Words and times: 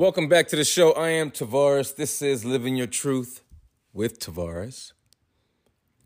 Welcome 0.00 0.28
back 0.28 0.48
to 0.48 0.56
the 0.56 0.64
show. 0.64 0.92
I 0.92 1.10
am 1.10 1.30
Tavares. 1.30 1.94
This 1.94 2.22
is 2.22 2.42
Living 2.42 2.74
Your 2.74 2.86
Truth 2.86 3.42
with 3.92 4.18
Tavares. 4.18 4.92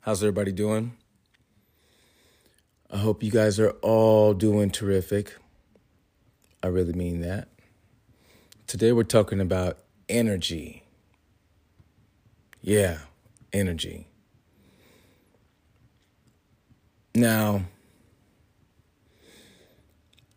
How's 0.00 0.20
everybody 0.20 0.50
doing? 0.50 0.97
I 2.91 2.96
hope 2.96 3.22
you 3.22 3.30
guys 3.30 3.60
are 3.60 3.70
all 3.83 4.34
doing 4.34 4.70
terrific. 4.70 5.36
I 6.60 6.67
really 6.67 6.92
mean 6.92 7.20
that. 7.20 7.50
Today 8.66 8.91
we're 8.91 9.04
talking 9.04 9.38
about 9.40 9.79
energy. 10.08 10.82
Yeah, 12.61 12.98
energy. 13.52 14.08
Now, 17.14 17.66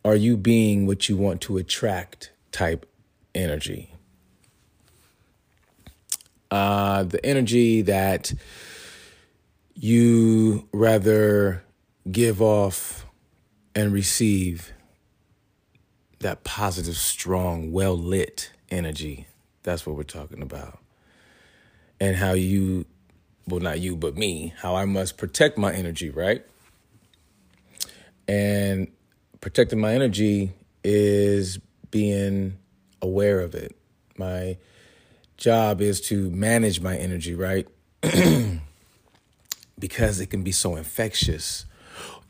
are 0.05 0.15
you 0.15 0.37
being 0.37 0.85
what 0.85 1.09
you 1.09 1.17
want 1.17 1.41
to 1.41 1.57
attract 1.57 2.29
type 2.51 2.85
energy? 3.37 3.93
Uh, 6.49 7.03
the 7.03 7.23
energy 7.25 7.81
that 7.83 8.33
you 9.75 10.67
rather 10.71 11.63
give 12.09 12.41
off 12.41 13.05
and 13.75 13.93
receive 13.93 14.73
that 16.19 16.43
positive, 16.43 16.97
strong, 16.97 17.71
well 17.71 17.97
lit 17.97 18.51
energy. 18.71 19.27
That's 19.63 19.85
what 19.85 19.95
we're 19.95 20.03
talking 20.03 20.41
about. 20.41 20.79
And 21.99 22.15
how 22.15 22.33
you, 22.33 22.85
well, 23.47 23.59
not 23.59 23.79
you, 23.79 23.95
but 23.95 24.17
me, 24.17 24.53
how 24.57 24.75
I 24.75 24.85
must 24.85 25.17
protect 25.17 25.57
my 25.57 25.73
energy, 25.73 26.09
right? 26.09 26.43
And 28.27 28.87
protecting 29.41 29.79
my 29.79 29.93
energy 29.93 30.53
is 30.83 31.59
being 31.91 32.57
aware 33.07 33.39
of 33.39 33.55
it. 33.55 33.75
My 34.17 34.57
job 35.37 35.81
is 35.81 36.01
to 36.01 36.29
manage 36.29 36.81
my 36.81 36.97
energy, 36.97 37.33
right? 37.35 37.67
because 39.79 40.19
it 40.19 40.27
can 40.27 40.43
be 40.43 40.51
so 40.51 40.75
infectious 40.75 41.65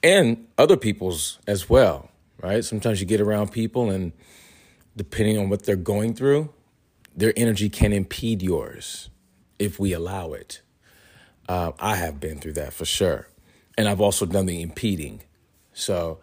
and 0.03 0.47
other 0.57 0.77
people's 0.77 1.39
as 1.47 1.69
well, 1.69 2.09
right? 2.41 2.63
Sometimes 2.63 2.99
you 2.99 3.07
get 3.07 3.21
around 3.21 3.51
people 3.51 3.89
and 3.89 4.11
depending 4.95 5.37
on 5.37 5.49
what 5.49 5.63
they're 5.63 5.75
going 5.75 6.13
through, 6.13 6.53
their 7.15 7.33
energy 7.35 7.69
can 7.69 7.93
impede 7.93 8.41
yours 8.41 9.09
if 9.57 9.79
we 9.79 9.93
allow 9.93 10.33
it. 10.33 10.61
Uh, 11.49 11.71
I 11.79 11.95
have 11.95 12.19
been 12.19 12.39
through 12.39 12.53
that 12.53 12.73
for 12.73 12.85
sure. 12.85 13.27
And 13.77 13.87
I've 13.87 14.01
also 14.01 14.25
done 14.25 14.45
the 14.45 14.61
impeding. 14.61 15.21
So 15.73 16.19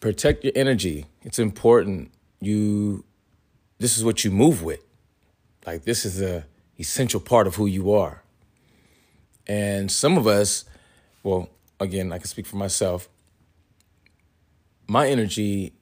protect 0.00 0.44
your 0.44 0.52
energy. 0.56 1.06
It's 1.22 1.38
important. 1.38 2.10
You 2.40 3.04
this 3.78 3.96
is 3.96 4.04
what 4.04 4.24
you 4.24 4.30
move 4.30 4.62
with. 4.62 4.80
Like 5.66 5.84
this 5.84 6.04
is 6.04 6.20
a 6.20 6.44
essential 6.78 7.20
part 7.20 7.46
of 7.46 7.56
who 7.56 7.66
you 7.66 7.92
are. 7.92 8.22
And 9.46 9.90
some 9.90 10.16
of 10.16 10.26
us, 10.26 10.64
well, 11.22 11.50
again, 11.78 12.12
I 12.12 12.18
can 12.18 12.26
speak 12.26 12.46
for 12.46 12.56
myself. 12.56 13.08
My 14.86 15.08
energy 15.08 15.72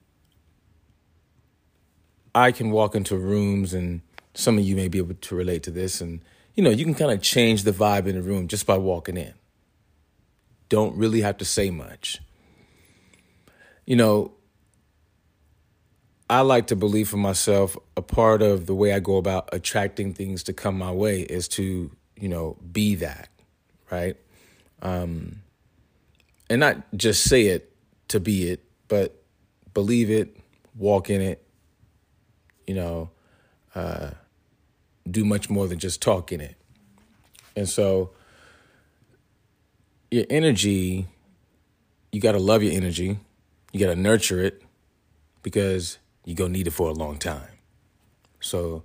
I 2.35 2.51
can 2.51 2.71
walk 2.71 2.95
into 2.95 3.15
rooms 3.15 3.73
and 3.73 4.01
some 4.33 4.57
of 4.57 4.63
you 4.63 4.75
may 4.75 4.87
be 4.87 4.97
able 4.97 5.13
to 5.13 5.35
relate 5.35 5.61
to 5.63 5.71
this 5.71 6.01
and 6.01 6.21
you 6.55 6.63
know, 6.63 6.69
you 6.69 6.85
can 6.85 6.93
kind 6.93 7.11
of 7.11 7.21
change 7.21 7.63
the 7.63 7.71
vibe 7.71 8.05
in 8.05 8.15
the 8.15 8.21
room 8.21 8.47
just 8.47 8.65
by 8.65 8.77
walking 8.77 9.17
in. 9.17 9.33
Don't 10.69 10.95
really 10.95 11.21
have 11.21 11.37
to 11.37 11.45
say 11.45 11.69
much 11.69 12.19
you 13.85 13.95
know, 13.95 14.31
I 16.33 16.41
like 16.41 16.67
to 16.67 16.75
believe 16.75 17.09
for 17.09 17.17
myself 17.17 17.77
a 17.95 18.01
part 18.01 18.41
of 18.41 18.65
the 18.65 18.73
way 18.73 18.91
I 18.91 18.99
go 18.99 19.17
about 19.17 19.49
attracting 19.51 20.13
things 20.15 20.41
to 20.43 20.53
come 20.53 20.75
my 20.79 20.91
way 20.91 21.21
is 21.21 21.47
to, 21.49 21.91
you 22.15 22.27
know, 22.27 22.57
be 22.71 22.95
that, 22.95 23.29
right? 23.91 24.17
Um, 24.81 25.43
and 26.49 26.59
not 26.59 26.77
just 26.97 27.23
say 27.23 27.43
it 27.43 27.71
to 28.07 28.19
be 28.19 28.49
it, 28.49 28.63
but 28.87 29.23
believe 29.75 30.09
it, 30.09 30.35
walk 30.75 31.11
in 31.11 31.21
it, 31.21 31.45
you 32.65 32.73
know, 32.73 33.11
uh, 33.75 34.09
do 35.07 35.23
much 35.23 35.51
more 35.51 35.67
than 35.67 35.77
just 35.77 36.01
talk 36.01 36.31
in 36.31 36.41
it. 36.41 36.55
And 37.55 37.69
so 37.69 38.09
your 40.09 40.25
energy, 40.31 41.05
you 42.11 42.19
got 42.19 42.31
to 42.31 42.39
love 42.39 42.63
your 42.63 42.73
energy 42.73 43.19
you 43.73 43.79
got 43.79 43.93
to 43.93 43.99
nurture 43.99 44.39
it 44.39 44.61
because 45.41 45.97
you're 46.25 46.35
going 46.35 46.51
to 46.51 46.57
need 46.57 46.67
it 46.67 46.71
for 46.71 46.89
a 46.89 46.93
long 46.93 47.17
time. 47.17 47.47
So, 48.39 48.83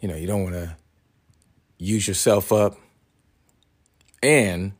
you 0.00 0.08
know, 0.08 0.16
you 0.16 0.26
don't 0.26 0.42
want 0.42 0.54
to 0.54 0.76
use 1.78 2.06
yourself 2.06 2.52
up. 2.52 2.76
And 4.22 4.72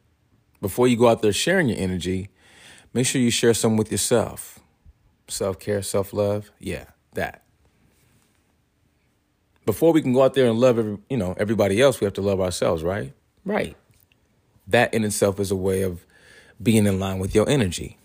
before 0.60 0.86
you 0.88 0.96
go 0.96 1.08
out 1.08 1.22
there 1.22 1.32
sharing 1.32 1.68
your 1.68 1.78
energy, 1.78 2.28
make 2.92 3.06
sure 3.06 3.20
you 3.20 3.30
share 3.30 3.54
some 3.54 3.76
with 3.76 3.90
yourself. 3.90 4.58
Self 5.28 5.58
care, 5.58 5.82
self 5.82 6.12
love. 6.12 6.50
Yeah, 6.58 6.84
that. 7.14 7.42
Before 9.64 9.92
we 9.92 10.02
can 10.02 10.12
go 10.12 10.22
out 10.22 10.34
there 10.34 10.48
and 10.48 10.58
love 10.58 10.78
every, 10.78 10.98
you 11.08 11.16
know, 11.16 11.34
everybody 11.38 11.80
else, 11.80 12.00
we 12.00 12.04
have 12.04 12.14
to 12.14 12.22
love 12.22 12.40
ourselves, 12.40 12.82
right? 12.82 13.12
Right. 13.44 13.76
That 14.66 14.92
in 14.92 15.04
itself 15.04 15.38
is 15.38 15.50
a 15.50 15.56
way 15.56 15.82
of 15.82 16.04
being 16.62 16.86
in 16.86 16.98
line 16.98 17.18
with 17.18 17.34
your 17.34 17.48
energy. 17.48 17.96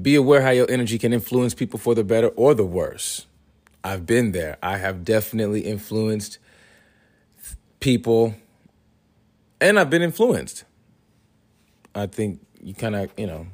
Be 0.00 0.14
aware 0.14 0.42
how 0.42 0.50
your 0.50 0.70
energy 0.70 0.98
can 0.98 1.12
influence 1.12 1.54
people 1.54 1.78
for 1.78 1.94
the 1.94 2.04
better 2.04 2.28
or 2.28 2.54
the 2.54 2.64
worse. 2.64 3.26
I've 3.82 4.04
been 4.04 4.32
there. 4.32 4.58
I 4.62 4.78
have 4.78 5.04
definitely 5.04 5.60
influenced 5.60 6.38
people, 7.80 8.34
and 9.60 9.78
I've 9.78 9.90
been 9.90 10.02
influenced. 10.02 10.64
I 11.94 12.06
think 12.06 12.44
you 12.60 12.74
kind 12.74 12.96
of, 12.96 13.10
you 13.16 13.26
know, 13.26 13.46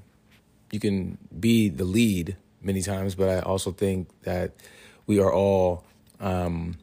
you 0.73 0.81
can 0.81 1.19
be 1.39 1.69
the 1.69 1.85
lead 1.85 2.37
many 2.63 2.83
times, 2.83 3.15
but 3.15 3.29
I 3.29 3.41
also 3.41 3.73
think 3.73 4.09
that 4.23 4.53
we 5.07 5.21
are 5.21 5.33
all 5.33 5.85
um, 6.19 6.79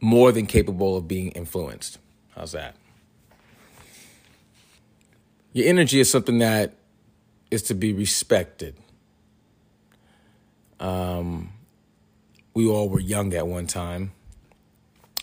more 0.00 0.30
than 0.32 0.46
capable 0.46 0.96
of 0.96 1.08
being 1.08 1.30
influenced. 1.30 1.98
How's 2.36 2.52
that? 2.52 2.76
Your 5.52 5.66
energy 5.66 5.98
is 5.98 6.10
something 6.10 6.38
that 6.38 6.74
is 7.50 7.62
to 7.64 7.74
be 7.74 7.92
respected. 7.92 8.76
Um, 10.78 11.52
we 12.54 12.66
all 12.66 12.88
were 12.88 13.00
young 13.00 13.34
at 13.34 13.46
one 13.46 13.66
time. 13.66 14.12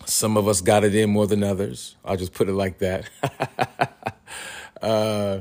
Some 0.05 0.37
of 0.37 0.47
us 0.47 0.61
got 0.61 0.83
it 0.83 0.95
in 0.95 1.09
more 1.09 1.27
than 1.27 1.43
others. 1.43 1.95
I'll 2.05 2.17
just 2.17 2.33
put 2.33 2.47
it 2.47 2.53
like 2.53 2.77
that. 2.79 3.09
uh, 4.81 5.39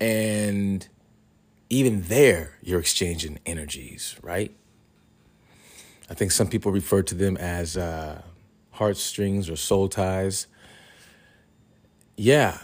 and 0.00 0.88
even 1.70 2.02
there, 2.02 2.58
you're 2.62 2.80
exchanging 2.80 3.38
energies, 3.46 4.16
right? 4.22 4.52
I 6.10 6.14
think 6.14 6.32
some 6.32 6.48
people 6.48 6.72
refer 6.72 7.02
to 7.04 7.14
them 7.14 7.36
as 7.36 7.76
uh, 7.76 8.20
heartstrings 8.72 9.48
or 9.48 9.56
soul 9.56 9.88
ties. 9.88 10.46
Yeah, 12.16 12.58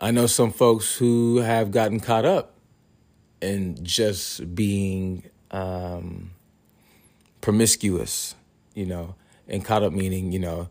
I 0.00 0.10
know 0.10 0.26
some 0.26 0.50
folks 0.50 0.96
who 0.96 1.38
have 1.38 1.70
gotten 1.70 2.00
caught 2.00 2.24
up 2.24 2.54
in 3.40 3.78
just 3.84 4.54
being 4.54 5.24
um, 5.50 6.32
promiscuous, 7.40 8.34
you 8.74 8.86
know, 8.86 9.14
and 9.46 9.64
caught 9.64 9.82
up 9.82 9.92
meaning, 9.92 10.32
you 10.32 10.40
know, 10.40 10.68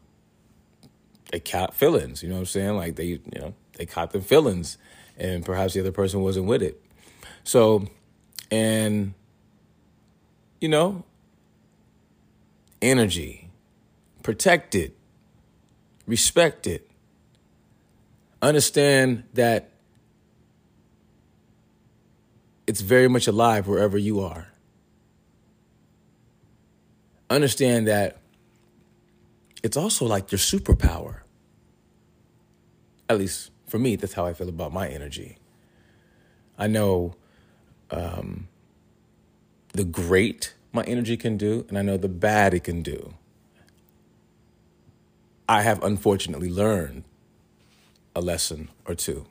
they 1.31 1.39
caught 1.39 1.73
feelings, 1.73 2.22
you 2.22 2.29
know 2.29 2.35
what 2.35 2.41
I'm 2.41 2.45
saying? 2.47 2.75
Like 2.75 2.95
they, 2.95 3.06
you 3.06 3.22
know, 3.35 3.53
they 3.78 3.85
caught 3.85 4.12
them 4.12 4.22
feelings 4.22 4.78
and 5.17 5.45
perhaps 5.45 5.73
the 5.73 5.79
other 5.79 5.91
person 5.91 6.22
wasn't 6.22 6.45
with 6.45 6.62
it. 6.62 6.83
So, 7.44 7.88
and, 8.51 9.13
you 10.59 10.68
know, 10.68 11.06
energy, 12.81 13.50
protect 14.21 14.75
it, 14.75 14.97
respect 16.06 16.68
it 16.68 16.89
understand 18.44 19.24
that 19.34 19.72
it's 22.68 22.81
very 22.81 23.07
much 23.07 23.28
alive 23.28 23.68
wherever 23.68 23.98
you 23.98 24.19
are. 24.19 24.48
Understand 27.30 27.88
that 27.88 28.18
it's 29.63 29.78
also 29.78 30.06
like 30.06 30.31
your 30.31 30.40
superpower. 30.40 31.22
At 33.10 33.18
least 33.18 33.51
for 33.68 33.80
me, 33.80 33.95
that's 33.95 34.13
how 34.13 34.25
I 34.25 34.34
feel 34.34 34.50
about 34.50 34.74
my 34.74 34.88
energy. 34.88 35.38
I 36.57 36.68
know 36.68 37.16
um, 37.90 38.50
the 39.74 39.84
great 39.84 40.54
my 40.72 40.84
energy 40.84 41.18
can 41.18 41.38
do, 41.38 41.66
and 41.69 41.78
I 41.78 41.81
know 41.81 41.98
the 41.98 42.10
bad 42.10 42.54
it 42.54 42.63
can 42.63 42.81
do. 42.81 43.13
I 45.48 45.62
have 45.62 45.84
unfortunately 45.84 46.50
learned 46.50 47.04
a 48.15 48.21
lesson 48.21 48.69
or 48.86 48.95
two. 48.95 49.25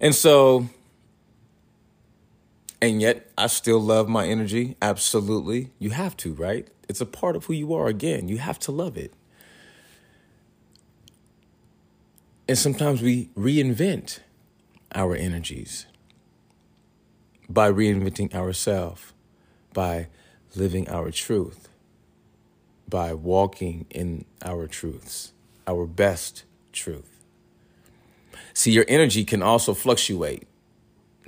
And 0.00 0.14
so, 0.14 0.68
And 2.82 3.00
yet, 3.00 3.30
I 3.38 3.46
still 3.46 3.80
love 3.80 4.08
my 4.10 4.26
energy. 4.26 4.76
Absolutely. 4.82 5.70
You 5.78 5.90
have 5.90 6.18
to, 6.18 6.34
right? 6.34 6.68
It's 6.86 7.00
a 7.00 7.06
part 7.06 7.34
of 7.34 7.46
who 7.46 7.54
you 7.54 7.72
are. 7.72 7.86
Again, 7.86 8.28
you 8.28 8.36
have 8.38 8.58
to 8.60 8.72
love 8.72 8.98
it. 8.98 9.14
And 12.46 12.58
sometimes 12.58 13.00
we 13.00 13.30
reinvent 13.36 14.20
our 14.94 15.16
energies 15.16 15.86
by 17.48 17.72
reinventing 17.72 18.34
ourselves, 18.34 19.14
by 19.72 20.08
living 20.54 20.88
our 20.90 21.10
truth, 21.10 21.68
by 22.88 23.14
walking 23.14 23.86
in 23.90 24.26
our 24.44 24.66
truths, 24.66 25.32
our 25.66 25.86
best 25.86 26.44
truth. 26.72 27.13
See, 28.52 28.72
your 28.72 28.84
energy 28.88 29.24
can 29.24 29.42
also 29.42 29.74
fluctuate 29.74 30.46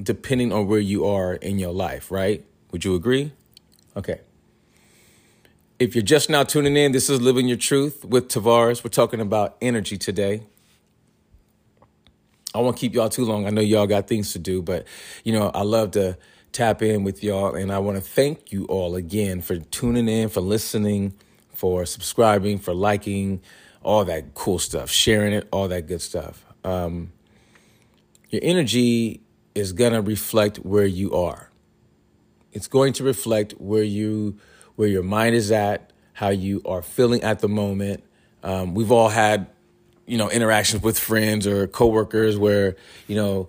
depending 0.02 0.52
on 0.52 0.66
where 0.66 0.80
you 0.80 1.06
are 1.06 1.34
in 1.34 1.58
your 1.58 1.72
life, 1.72 2.10
right? 2.10 2.44
Would 2.70 2.84
you 2.84 2.94
agree? 2.94 3.32
Okay. 3.96 4.20
If 5.78 5.94
you're 5.94 6.04
just 6.04 6.30
now 6.30 6.42
tuning 6.42 6.76
in, 6.76 6.92
this 6.92 7.10
is 7.10 7.20
Living 7.20 7.48
Your 7.48 7.56
Truth 7.56 8.04
with 8.04 8.28
Tavares. 8.28 8.82
We're 8.84 8.90
talking 8.90 9.20
about 9.20 9.56
energy 9.60 9.98
today. 9.98 10.42
I 12.54 12.60
won't 12.60 12.76
keep 12.76 12.94
y'all 12.94 13.10
too 13.10 13.24
long. 13.24 13.46
I 13.46 13.50
know 13.50 13.60
y'all 13.60 13.86
got 13.86 14.08
things 14.08 14.32
to 14.32 14.38
do, 14.38 14.62
but 14.62 14.86
you 15.24 15.32
know, 15.32 15.50
I 15.54 15.62
love 15.62 15.90
to 15.92 16.16
tap 16.52 16.80
in 16.80 17.04
with 17.04 17.22
y'all 17.22 17.54
and 17.54 17.70
I 17.70 17.78
want 17.78 17.98
to 17.98 18.02
thank 18.02 18.50
you 18.50 18.64
all 18.66 18.96
again 18.96 19.42
for 19.42 19.58
tuning 19.58 20.08
in, 20.08 20.30
for 20.30 20.40
listening, 20.40 21.12
for 21.52 21.84
subscribing, 21.84 22.58
for 22.58 22.72
liking, 22.72 23.42
all 23.82 24.06
that 24.06 24.34
cool 24.34 24.58
stuff, 24.58 24.90
sharing 24.90 25.34
it, 25.34 25.46
all 25.52 25.68
that 25.68 25.86
good 25.86 26.00
stuff. 26.00 26.46
Um, 26.66 27.12
your 28.28 28.40
energy 28.42 29.20
is 29.54 29.72
going 29.72 29.92
to 29.92 30.02
reflect 30.02 30.58
where 30.58 30.84
you 30.84 31.14
are. 31.14 31.50
It's 32.52 32.66
going 32.66 32.92
to 32.94 33.04
reflect 33.04 33.52
where 33.52 33.84
you 33.84 34.38
where 34.74 34.88
your 34.88 35.04
mind 35.04 35.34
is 35.34 35.50
at, 35.52 35.92
how 36.12 36.28
you 36.28 36.60
are 36.66 36.82
feeling 36.82 37.22
at 37.22 37.38
the 37.38 37.48
moment. 37.48 38.02
Um, 38.42 38.74
we've 38.74 38.90
all 38.90 39.08
had, 39.08 39.46
you 40.06 40.18
know, 40.18 40.28
interactions 40.28 40.82
with 40.82 40.98
friends 40.98 41.46
or 41.46 41.66
coworkers 41.66 42.36
where, 42.36 42.76
you 43.06 43.16
know, 43.16 43.48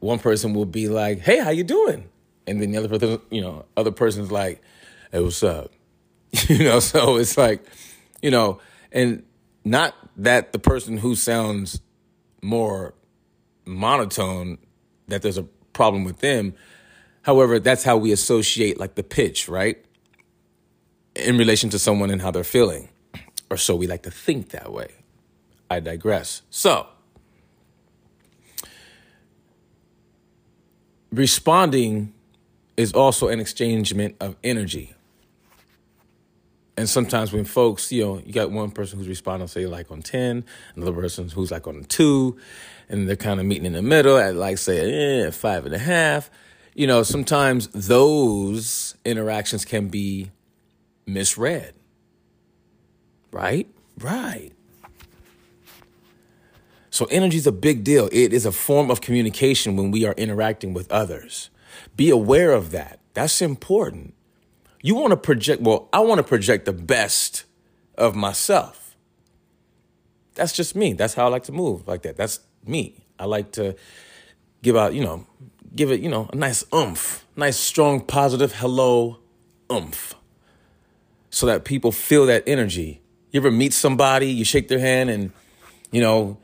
one 0.00 0.18
person 0.18 0.54
will 0.54 0.66
be 0.66 0.88
like, 0.88 1.20
"Hey, 1.20 1.38
how 1.38 1.50
you 1.50 1.64
doing?" 1.64 2.08
And 2.46 2.62
then 2.62 2.72
the 2.72 2.78
other 2.78 2.88
person, 2.88 3.20
you 3.30 3.42
know, 3.42 3.66
other 3.76 3.92
person's 3.92 4.32
like, 4.32 4.62
"Hey, 5.12 5.20
what's 5.20 5.42
up?" 5.42 5.70
you 6.48 6.64
know, 6.64 6.80
so 6.80 7.16
it's 7.16 7.36
like, 7.36 7.62
you 8.22 8.30
know, 8.30 8.60
and 8.90 9.22
not 9.64 9.94
that 10.16 10.52
the 10.52 10.58
person 10.58 10.96
who 10.96 11.14
sounds 11.14 11.80
more 12.42 12.94
monotone 13.64 14.58
that 15.08 15.22
there's 15.22 15.38
a 15.38 15.44
problem 15.72 16.04
with 16.04 16.18
them. 16.18 16.54
However, 17.22 17.58
that's 17.58 17.84
how 17.84 17.96
we 17.96 18.12
associate 18.12 18.78
like 18.78 18.94
the 18.94 19.02
pitch, 19.02 19.48
right? 19.48 19.84
In 21.14 21.36
relation 21.36 21.70
to 21.70 21.78
someone 21.78 22.10
and 22.10 22.22
how 22.22 22.30
they're 22.30 22.44
feeling. 22.44 22.88
Or 23.50 23.56
so 23.56 23.74
we 23.76 23.86
like 23.86 24.02
to 24.02 24.10
think 24.10 24.50
that 24.50 24.72
way. 24.72 24.88
I 25.70 25.80
digress. 25.80 26.42
So, 26.50 26.86
responding 31.12 32.14
is 32.76 32.92
also 32.92 33.28
an 33.28 33.40
exchangement 33.40 34.16
of 34.20 34.36
energy. 34.44 34.94
And 36.78 36.88
sometimes 36.88 37.32
when 37.32 37.44
folks, 37.44 37.90
you 37.90 38.04
know, 38.04 38.22
you 38.24 38.32
got 38.32 38.52
one 38.52 38.70
person 38.70 39.00
who's 39.00 39.08
responding, 39.08 39.48
say 39.48 39.66
like 39.66 39.90
on 39.90 40.00
10, 40.00 40.44
another 40.76 40.92
person 40.92 41.28
who's 41.28 41.50
like 41.50 41.66
on 41.66 41.82
two, 41.82 42.38
and 42.88 43.08
they're 43.08 43.16
kind 43.16 43.40
of 43.40 43.46
meeting 43.46 43.66
in 43.66 43.72
the 43.72 43.82
middle 43.82 44.16
at 44.16 44.36
like 44.36 44.58
say 44.58 45.24
eh, 45.24 45.30
five 45.32 45.66
and 45.66 45.74
a 45.74 45.78
half. 45.78 46.30
You 46.76 46.86
know, 46.86 47.02
sometimes 47.02 47.66
those 47.68 48.94
interactions 49.04 49.64
can 49.64 49.88
be 49.88 50.30
misread. 51.04 51.74
Right? 53.32 53.66
Right. 53.98 54.52
So 56.90 57.06
energy 57.06 57.38
is 57.38 57.46
a 57.48 57.52
big 57.52 57.82
deal. 57.82 58.08
It 58.12 58.32
is 58.32 58.46
a 58.46 58.52
form 58.52 58.88
of 58.88 59.00
communication 59.00 59.74
when 59.74 59.90
we 59.90 60.04
are 60.04 60.14
interacting 60.16 60.74
with 60.74 60.92
others. 60.92 61.50
Be 61.96 62.08
aware 62.08 62.52
of 62.52 62.70
that. 62.70 63.00
That's 63.14 63.42
important. 63.42 64.14
You 64.88 64.94
want 64.94 65.10
to 65.10 65.18
project, 65.18 65.60
well, 65.60 65.86
I 65.92 66.00
want 66.00 66.18
to 66.18 66.22
project 66.22 66.64
the 66.64 66.72
best 66.72 67.44
of 67.98 68.16
myself. 68.16 68.96
That's 70.34 70.54
just 70.54 70.74
me. 70.74 70.94
That's 70.94 71.12
how 71.12 71.26
I 71.26 71.28
like 71.28 71.42
to 71.42 71.52
move 71.52 71.86
like 71.86 72.00
that. 72.04 72.16
That's 72.16 72.40
me. 72.64 73.04
I 73.18 73.26
like 73.26 73.52
to 73.52 73.76
give 74.62 74.76
out, 74.76 74.94
you 74.94 75.04
know, 75.04 75.26
give 75.76 75.90
it, 75.90 76.00
you 76.00 76.08
know, 76.08 76.30
a 76.32 76.36
nice 76.36 76.64
oomph, 76.72 77.26
nice, 77.36 77.58
strong, 77.58 78.00
positive 78.00 78.54
hello 78.54 79.18
oomph 79.70 80.14
so 81.28 81.44
that 81.44 81.66
people 81.66 81.92
feel 81.92 82.24
that 82.24 82.44
energy. 82.46 83.02
You 83.30 83.40
ever 83.40 83.50
meet 83.50 83.74
somebody, 83.74 84.30
you 84.30 84.46
shake 84.46 84.68
their 84.68 84.78
hand, 84.78 85.10
and, 85.10 85.32
you 85.90 86.00
know, 86.00 86.38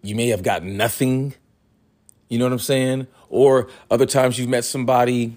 you 0.00 0.14
may 0.14 0.28
have 0.28 0.42
got 0.42 0.64
nothing. 0.64 1.34
You 2.30 2.38
know 2.38 2.46
what 2.46 2.52
I'm 2.52 2.60
saying? 2.60 3.08
Or 3.28 3.68
other 3.90 4.06
times 4.06 4.38
you've 4.38 4.48
met 4.48 4.64
somebody 4.64 5.36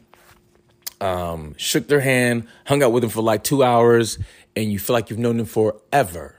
um, 1.02 1.56
shook 1.58 1.88
their 1.88 2.00
hand, 2.00 2.48
hung 2.66 2.84
out 2.84 2.92
with 2.92 3.02
them 3.02 3.10
for 3.10 3.22
like 3.22 3.44
two 3.44 3.64
hours, 3.64 4.20
and 4.56 4.72
you 4.72 4.80
feel 4.80 4.94
like 4.94 5.10
you've 5.10 5.20
known 5.20 5.38
them 5.38 5.46
forever. 5.46 6.36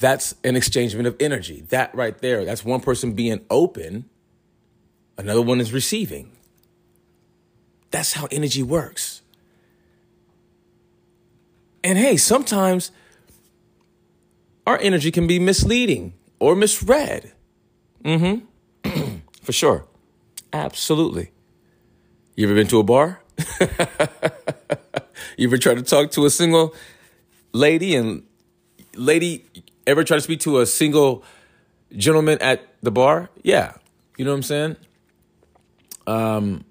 That's 0.00 0.34
an 0.42 0.56
exchangement 0.56 1.06
of 1.06 1.16
energy. 1.20 1.62
That 1.68 1.94
right 1.94 2.16
there, 2.18 2.44
that's 2.44 2.64
one 2.64 2.80
person 2.80 3.12
being 3.12 3.44
open, 3.50 4.08
another 5.16 5.42
one 5.42 5.60
is 5.60 5.72
receiving. 5.72 6.32
That's 7.90 8.14
how 8.14 8.26
energy 8.30 8.62
works. 8.62 9.22
And 11.84 11.98
hey, 11.98 12.16
sometimes 12.16 12.90
our 14.66 14.78
energy 14.80 15.10
can 15.10 15.26
be 15.26 15.38
misleading 15.38 16.14
or 16.38 16.56
misread. 16.56 17.32
Mm 18.04 18.48
hmm. 18.84 18.90
For 19.42 19.52
sure. 19.52 19.86
Absolutely. 20.52 21.30
You 22.36 22.46
ever 22.46 22.54
been 22.54 22.66
to 22.68 22.80
a 22.80 22.82
bar? 22.82 23.20
you 25.36 25.46
ever 25.46 25.56
tried 25.56 25.76
to 25.76 25.82
talk 25.82 26.10
to 26.12 26.26
a 26.26 26.30
single 26.30 26.74
lady 27.52 27.94
and 27.94 28.24
lady 28.96 29.44
ever 29.86 30.02
try 30.02 30.16
to 30.16 30.20
speak 30.20 30.40
to 30.40 30.58
a 30.58 30.66
single 30.66 31.22
gentleman 31.96 32.38
at 32.40 32.66
the 32.82 32.90
bar? 32.90 33.30
Yeah. 33.42 33.74
You 34.16 34.24
know 34.24 34.32
what 34.32 34.38
I'm 34.38 34.42
saying? 34.42 34.76
Um 36.08 36.64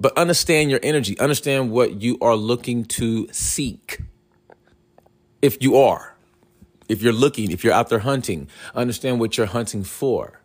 but 0.00 0.16
understand 0.16 0.70
your 0.70 0.80
energy. 0.82 1.18
Understand 1.18 1.70
what 1.70 2.00
you 2.00 2.16
are 2.22 2.36
looking 2.36 2.84
to 2.84 3.28
seek. 3.32 4.00
If 5.42 5.62
you 5.62 5.76
are, 5.76 6.16
if 6.88 7.02
you're 7.02 7.12
looking, 7.12 7.50
if 7.50 7.64
you're 7.64 7.72
out 7.72 7.90
there 7.90 7.98
hunting, 8.00 8.48
understand 8.74 9.20
what 9.20 9.36
you're 9.36 9.46
hunting 9.46 9.84
for. 9.84 10.40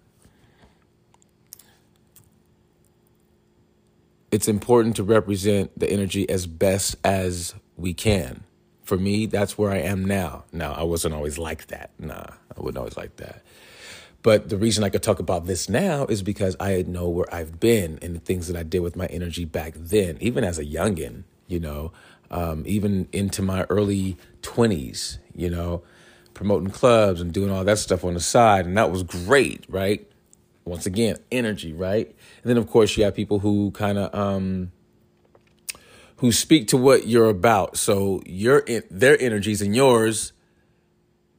It's 4.31 4.47
important 4.47 4.95
to 4.95 5.03
represent 5.03 5.77
the 5.77 5.89
energy 5.89 6.29
as 6.29 6.47
best 6.47 6.95
as 7.03 7.53
we 7.77 7.93
can. 7.93 8.43
For 8.83 8.97
me, 8.97 9.25
that's 9.25 9.57
where 9.57 9.71
I 9.71 9.77
am 9.77 10.03
now. 10.03 10.45
Now, 10.51 10.73
I 10.73 10.83
wasn't 10.83 11.13
always 11.13 11.37
like 11.37 11.67
that. 11.67 11.91
Nah, 11.99 12.13
I 12.13 12.59
wasn't 12.59 12.79
always 12.79 12.97
like 12.97 13.17
that. 13.17 13.43
But 14.23 14.49
the 14.49 14.57
reason 14.57 14.83
I 14.83 14.89
could 14.89 15.03
talk 15.03 15.19
about 15.19 15.47
this 15.47 15.67
now 15.67 16.05
is 16.05 16.21
because 16.21 16.55
I 16.59 16.83
know 16.83 17.09
where 17.09 17.33
I've 17.33 17.59
been 17.59 17.97
and 18.01 18.15
the 18.15 18.19
things 18.19 18.47
that 18.47 18.55
I 18.55 18.63
did 18.63 18.79
with 18.79 18.95
my 18.95 19.07
energy 19.07 19.45
back 19.45 19.73
then, 19.75 20.17
even 20.21 20.43
as 20.43 20.59
a 20.59 20.65
youngin, 20.65 21.23
you 21.47 21.59
know, 21.59 21.91
um, 22.29 22.63
even 22.65 23.07
into 23.11 23.41
my 23.41 23.63
early 23.63 24.17
20s, 24.41 25.17
you 25.35 25.49
know, 25.49 25.83
promoting 26.33 26.69
clubs 26.69 27.19
and 27.19 27.33
doing 27.33 27.49
all 27.49 27.63
that 27.63 27.79
stuff 27.79 28.03
on 28.03 28.13
the 28.13 28.19
side. 28.19 28.65
And 28.65 28.77
that 28.77 28.91
was 28.91 29.03
great, 29.03 29.65
right? 29.67 30.07
Once 30.65 30.85
again, 30.85 31.17
energy, 31.31 31.73
right? 31.73 32.15
And 32.43 32.49
then 32.49 32.57
of 32.57 32.67
course 32.67 32.97
you 32.97 33.03
have 33.03 33.15
people 33.15 33.39
who 33.39 33.71
kind 33.71 33.97
of 33.97 34.13
um 34.13 34.71
who 36.17 36.31
speak 36.31 36.67
to 36.69 36.77
what 36.77 37.07
you're 37.07 37.29
about. 37.29 37.77
So 37.77 38.21
your 38.25 38.63
their 38.89 39.19
energies 39.21 39.61
and 39.61 39.75
yours 39.75 40.33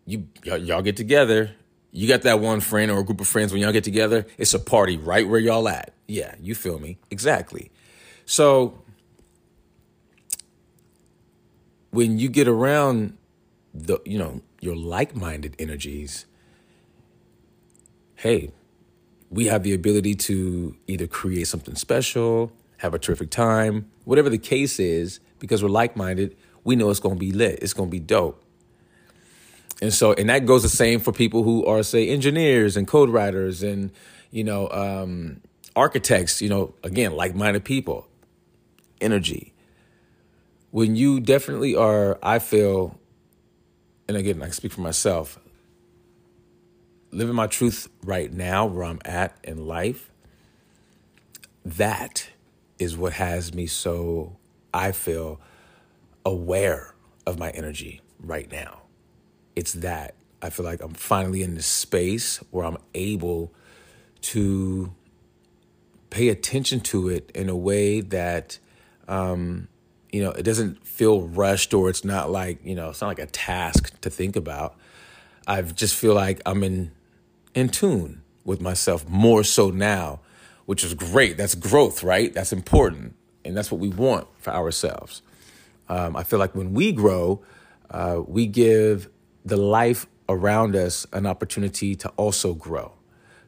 you 0.06 0.28
y'all 0.44 0.82
get 0.82 0.96
together. 0.96 1.52
You 1.90 2.08
got 2.08 2.22
that 2.22 2.40
one 2.40 2.60
friend 2.60 2.90
or 2.90 3.00
a 3.00 3.04
group 3.04 3.20
of 3.20 3.28
friends 3.28 3.52
when 3.52 3.60
y'all 3.60 3.72
get 3.72 3.84
together, 3.84 4.26
it's 4.38 4.54
a 4.54 4.58
party 4.58 4.96
right 4.96 5.28
where 5.28 5.38
y'all 5.38 5.68
at. 5.68 5.92
Yeah, 6.08 6.34
you 6.40 6.54
feel 6.54 6.78
me? 6.78 6.98
Exactly. 7.10 7.70
So 8.24 8.82
when 11.90 12.18
you 12.18 12.28
get 12.28 12.48
around 12.48 13.16
the 13.74 13.98
you 14.04 14.18
know 14.18 14.40
your 14.60 14.76
like-minded 14.76 15.56
energies 15.58 16.26
hey 18.16 18.50
we 19.32 19.46
have 19.46 19.62
the 19.62 19.72
ability 19.72 20.14
to 20.14 20.76
either 20.86 21.06
create 21.06 21.46
something 21.46 21.74
special, 21.74 22.52
have 22.76 22.92
a 22.92 22.98
terrific 22.98 23.30
time, 23.30 23.90
whatever 24.04 24.28
the 24.28 24.38
case 24.38 24.78
is, 24.78 25.20
because 25.38 25.62
we're 25.62 25.70
like 25.70 25.96
minded, 25.96 26.36
we 26.64 26.76
know 26.76 26.90
it's 26.90 27.00
going 27.00 27.16
to 27.16 27.18
be 27.18 27.32
lit, 27.32 27.58
it's 27.62 27.72
going 27.72 27.88
to 27.88 27.90
be 27.90 27.98
dope. 27.98 28.44
And 29.80 29.92
so, 29.92 30.12
and 30.12 30.28
that 30.28 30.44
goes 30.44 30.62
the 30.62 30.68
same 30.68 31.00
for 31.00 31.12
people 31.12 31.42
who 31.42 31.64
are, 31.64 31.82
say, 31.82 32.08
engineers 32.08 32.76
and 32.76 32.86
code 32.86 33.08
writers 33.08 33.62
and, 33.62 33.90
you 34.30 34.44
know, 34.44 34.68
um, 34.68 35.40
architects, 35.74 36.42
you 36.42 36.50
know, 36.50 36.74
again, 36.84 37.16
like 37.16 37.34
minded 37.34 37.64
people. 37.64 38.06
Energy. 39.00 39.54
When 40.70 40.94
you 40.94 41.20
definitely 41.20 41.74
are, 41.74 42.18
I 42.22 42.38
feel, 42.38 42.98
and 44.06 44.16
again, 44.16 44.42
I 44.42 44.50
speak 44.50 44.72
for 44.72 44.82
myself, 44.82 45.40
living 47.12 47.34
my 47.34 47.46
truth 47.46 47.88
right 48.02 48.32
now, 48.32 48.66
where 48.66 48.84
I'm 48.84 49.00
at 49.04 49.36
in 49.44 49.66
life, 49.66 50.10
that 51.64 52.30
is 52.78 52.96
what 52.96 53.14
has 53.14 53.54
me 53.54 53.66
so, 53.66 54.36
I 54.74 54.92
feel, 54.92 55.40
aware 56.24 56.94
of 57.26 57.38
my 57.38 57.50
energy 57.50 58.00
right 58.20 58.50
now 58.50 58.82
it's 59.56 59.72
that. 59.74 60.14
I 60.40 60.50
feel 60.50 60.64
like 60.64 60.82
I'm 60.82 60.94
finally 60.94 61.42
in 61.42 61.54
this 61.54 61.66
space 61.66 62.38
where 62.50 62.64
I'm 62.64 62.78
able 62.94 63.52
to 64.22 64.92
pay 66.10 66.28
attention 66.28 66.80
to 66.80 67.08
it 67.08 67.30
in 67.34 67.48
a 67.48 67.56
way 67.56 68.00
that, 68.00 68.58
um, 69.06 69.68
you 70.10 70.22
know, 70.22 70.30
it 70.30 70.42
doesn't 70.42 70.84
feel 70.86 71.22
rushed 71.22 71.72
or 71.72 71.88
it's 71.88 72.04
not 72.04 72.30
like, 72.30 72.58
you 72.64 72.74
know, 72.74 72.90
it's 72.90 73.00
not 73.00 73.06
like 73.06 73.18
a 73.20 73.26
task 73.26 73.98
to 74.00 74.10
think 74.10 74.34
about. 74.34 74.76
I 75.46 75.62
just 75.62 75.94
feel 75.94 76.14
like 76.14 76.40
I'm 76.44 76.64
in 76.64 76.90
in 77.54 77.68
tune 77.68 78.22
with 78.44 78.60
myself 78.60 79.08
more 79.08 79.44
so 79.44 79.70
now, 79.70 80.20
which 80.66 80.84
is 80.84 80.94
great. 80.94 81.36
That's 81.36 81.54
growth, 81.54 82.02
right? 82.02 82.32
That's 82.32 82.52
important. 82.52 83.14
And 83.44 83.56
that's 83.56 83.70
what 83.70 83.80
we 83.80 83.88
want 83.88 84.28
for 84.38 84.52
ourselves. 84.52 85.22
Um, 85.88 86.16
I 86.16 86.24
feel 86.24 86.38
like 86.38 86.54
when 86.54 86.74
we 86.74 86.92
grow, 86.92 87.42
uh, 87.90 88.22
we 88.26 88.46
give 88.46 89.08
the 89.44 89.56
life 89.56 90.06
around 90.28 90.76
us 90.76 91.06
an 91.12 91.26
opportunity 91.26 91.94
to 91.96 92.08
also 92.10 92.54
grow. 92.54 92.92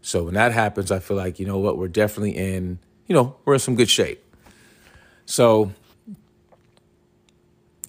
So 0.03 0.25
when 0.25 0.35
that 0.35 0.53
happens, 0.53 0.91
I 0.91 0.99
feel 0.99 1.17
like, 1.17 1.39
you 1.39 1.47
know 1.47 1.59
what, 1.59 1.79
we're 1.79 1.89
definitely 1.89 2.37
in, 2.37 2.79
you 3.07 3.15
know, 3.15 3.37
we're 3.45 3.55
in 3.55 3.61
some 3.61 3.75
good 3.75 3.89
shape. 3.89 4.23
So, 5.25 5.73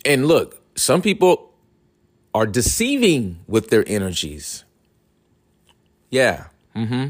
and 0.05 0.27
look, 0.27 0.61
some 0.77 1.01
people 1.01 1.53
are 2.33 2.45
deceiving 2.45 3.39
with 3.47 3.69
their 3.69 3.83
energies. 3.87 4.64
Yeah. 6.09 6.45
Mm-hmm. 6.75 7.09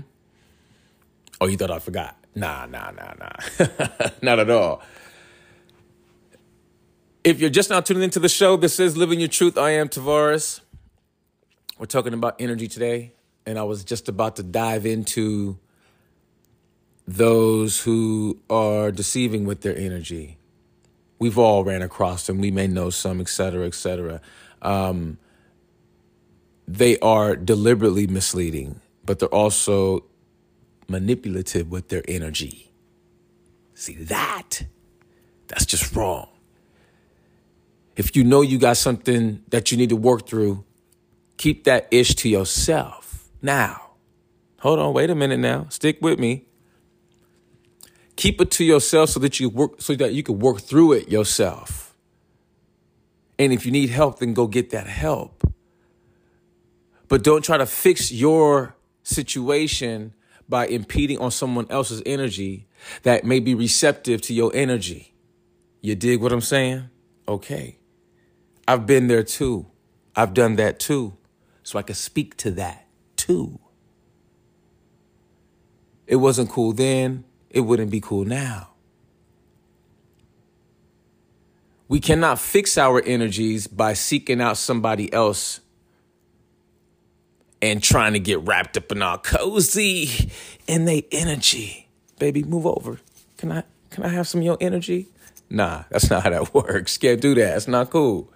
Oh, 1.42 1.48
you 1.48 1.58
thought 1.58 1.72
I 1.72 1.80
forgot? 1.80 2.16
Nah, 2.34 2.66
nah, 2.66 2.92
nah, 2.92 3.14
nah. 3.20 3.68
Not 4.22 4.40
at 4.40 4.50
all. 4.50 4.82
If 7.24 7.40
you're 7.40 7.50
just 7.50 7.70
now 7.70 7.82
tuning 7.82 8.04
into 8.04 8.20
the 8.20 8.30
show, 8.30 8.56
this 8.58 8.80
is 8.80 8.96
Living 8.96 9.20
Your 9.20 9.30
Truth. 9.30 9.58
I 9.58 9.72
am 9.72 9.90
Tavares. 9.90 10.62
We're 11.80 11.88
talking 11.88 12.14
about 12.14 12.36
energy 12.40 12.68
today, 12.68 13.14
and 13.46 13.58
I 13.58 13.64
was 13.64 13.84
just 13.84 14.08
about 14.08 14.36
to 14.38 14.44
dive 14.44 14.86
into 14.86 15.58
those 17.08 17.82
who 17.82 18.40
are 18.50 18.92
deceiving 18.92 19.46
with 19.46 19.62
their 19.62 19.78
energy. 19.78 20.38
We've 21.20 21.38
all 21.38 21.64
ran 21.64 21.82
across 21.82 22.28
them. 22.28 22.40
We 22.40 22.52
may 22.52 22.68
know 22.68 22.90
some, 22.90 23.22
et 23.22 23.30
cetera, 23.30 23.66
et 23.66 23.74
cetera. 23.74 24.22
Um, 24.62 25.18
they 26.68 26.98
are 27.00 27.36
deliberately 27.36 28.08
misleading, 28.08 28.82
but 29.06 29.20
they're 29.20 29.30
also 29.30 30.06
manipulative 30.88 31.70
with 31.70 31.90
their 31.90 32.04
energy. 32.08 32.72
See 33.74 33.96
that? 33.96 34.64
That's 35.48 35.66
just 35.66 35.96
wrong. 35.96 36.30
If 37.96 38.16
you 38.16 38.24
know 38.24 38.42
you 38.42 38.58
got 38.58 38.78
something 38.78 39.44
that 39.50 39.72
you 39.72 39.78
need 39.78 39.90
to 39.90 39.96
work 39.96 40.28
through, 40.28 40.66
keep 41.38 41.64
that 41.66 41.88
ish 41.92 42.16
to 42.16 42.30
yourself. 42.30 43.30
Now, 43.42 43.92
hold 44.60 44.80
on, 44.80 44.94
wait 44.94 45.10
a 45.10 45.16
minute 45.16 45.40
now. 45.40 45.68
Stick 45.70 46.00
with 46.02 46.20
me. 46.20 46.46
Keep 48.16 48.42
it 48.42 48.52
to 48.52 48.64
yourself 48.64 49.10
so 49.10 49.20
that 49.20 49.40
you 49.40 49.50
work 49.50 49.82
so 49.82 49.94
that 49.96 50.14
you 50.14 50.24
can 50.24 50.40
work 50.40 50.62
through 50.62 50.94
it 50.94 51.10
yourself. 51.10 51.96
And 53.38 53.52
if 53.52 53.66
you 53.66 53.72
need 53.72 53.90
help, 53.90 54.20
then 54.20 54.34
go 54.34 54.48
get 54.48 54.70
that 54.70 54.88
help. 54.88 55.44
But 57.08 57.24
don't 57.24 57.44
try 57.44 57.58
to 57.58 57.66
fix 57.66 58.12
your 58.12 58.75
situation 59.06 60.14
by 60.50 60.68
impeding 60.68 61.20
on 61.20 61.32
someone 61.32 61.68
else's 61.70 62.04
energy 62.06 62.68
that 63.04 63.24
may 63.24 63.40
be 63.40 63.56
receptive 63.56 64.22
to 64.22 64.34
your 64.34 64.52
energy. 64.54 65.14
You 65.82 65.96
dig 65.96 66.22
what 66.22 66.32
I'm 66.32 66.42
saying? 66.42 66.90
Okay. 67.28 67.78
I've 68.68 68.86
been 68.86 69.08
there 69.08 69.24
too. 69.24 69.68
I've 70.16 70.34
done 70.34 70.56
that 70.58 70.80
too 70.80 71.18
so 71.64 71.80
I 71.80 71.82
can 71.82 71.96
speak 71.96 72.38
to 72.38 72.52
that 72.52 72.88
too. 73.16 73.60
It 76.06 76.18
wasn't 76.18 76.50
cool 76.50 76.74
then, 76.74 77.24
it 77.50 77.62
wouldn't 77.62 77.90
be 77.90 78.00
cool 78.00 78.26
now. 78.26 78.70
We 81.88 82.00
cannot 82.00 82.40
fix 82.40 82.78
our 82.78 83.02
energies 83.02 83.68
by 83.68 83.94
seeking 83.94 84.42
out 84.42 84.58
somebody 84.58 85.12
else 85.14 85.62
and 87.62 87.82
trying 87.82 88.14
to 88.14 88.20
get 88.20 88.42
wrapped 88.42 88.78
up 88.78 88.92
in 88.92 89.02
all 89.02 89.18
cozy 89.18 90.32
in 90.68 90.86
their 90.86 91.02
energy. 91.12 91.88
Baby, 92.20 92.44
move 92.44 92.66
over. 92.66 93.00
Can 93.38 93.52
I 93.52 93.64
can 93.90 94.04
I 94.04 94.10
have 94.10 94.28
some 94.28 94.42
of 94.42 94.46
your 94.46 94.58
energy? 94.60 95.08
Nah, 95.50 95.84
that's 95.90 96.10
not 96.10 96.24
how 96.24 96.30
that 96.30 96.54
works. 96.54 96.98
Can't 96.98 97.22
do 97.22 97.36
that. 97.36 97.58
It's 97.58 97.68
not 97.68 97.90
cool. 97.90 98.32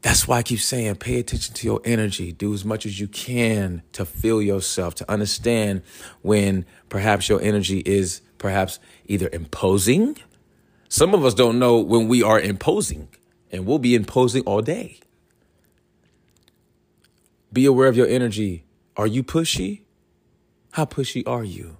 That's 0.00 0.28
why 0.28 0.38
I 0.38 0.42
keep 0.42 0.60
saying 0.60 0.94
pay 0.96 1.18
attention 1.18 1.54
to 1.54 1.66
your 1.66 1.80
energy. 1.84 2.32
Do 2.32 2.54
as 2.54 2.64
much 2.64 2.86
as 2.86 3.00
you 3.00 3.08
can 3.08 3.82
to 3.92 4.04
feel 4.04 4.40
yourself, 4.40 4.94
to 4.96 5.10
understand 5.10 5.82
when 6.22 6.66
perhaps 6.88 7.28
your 7.28 7.42
energy 7.42 7.80
is 7.80 8.20
perhaps 8.38 8.78
either 9.06 9.28
imposing. 9.32 10.16
Some 10.88 11.14
of 11.14 11.24
us 11.24 11.34
don't 11.34 11.58
know 11.58 11.78
when 11.80 12.08
we 12.08 12.22
are 12.22 12.40
imposing, 12.40 13.08
and 13.50 13.66
we'll 13.66 13.80
be 13.80 13.94
imposing 13.94 14.44
all 14.44 14.62
day. 14.62 15.00
Be 17.52 17.66
aware 17.66 17.88
of 17.88 17.96
your 17.96 18.06
energy. 18.06 18.64
Are 18.96 19.06
you 19.06 19.22
pushy? 19.22 19.82
How 20.72 20.84
pushy 20.84 21.22
are 21.26 21.44
you? 21.44 21.78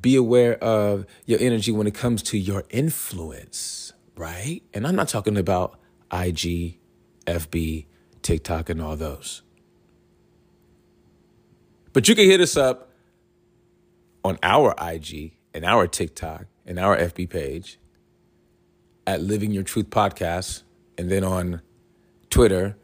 Be 0.00 0.16
aware 0.16 0.56
of 0.62 1.06
your 1.26 1.38
energy 1.40 1.72
when 1.72 1.86
it 1.86 1.94
comes 1.94 2.22
to 2.24 2.38
your 2.38 2.64
influence 2.70 3.92
right? 4.20 4.62
And 4.74 4.86
I'm 4.86 4.94
not 4.94 5.08
talking 5.08 5.38
about 5.38 5.80
IG, 6.12 6.78
FB, 7.26 7.86
TikTok, 8.20 8.68
and 8.68 8.82
all 8.82 8.94
those. 8.94 9.40
But 11.94 12.06
you 12.06 12.14
can 12.14 12.26
hit 12.26 12.40
us 12.40 12.54
up 12.54 12.92
on 14.22 14.38
our 14.42 14.74
IG 14.78 15.38
and 15.54 15.64
our 15.64 15.86
TikTok 15.86 16.44
and 16.66 16.78
our 16.78 16.98
FB 16.98 17.30
page 17.30 17.80
at 19.06 19.22
Living 19.22 19.52
Your 19.52 19.62
Truth 19.62 19.88
Podcast, 19.88 20.62
and 20.98 21.10
then 21.10 21.24
on 21.24 21.62
Twitter 22.28 22.76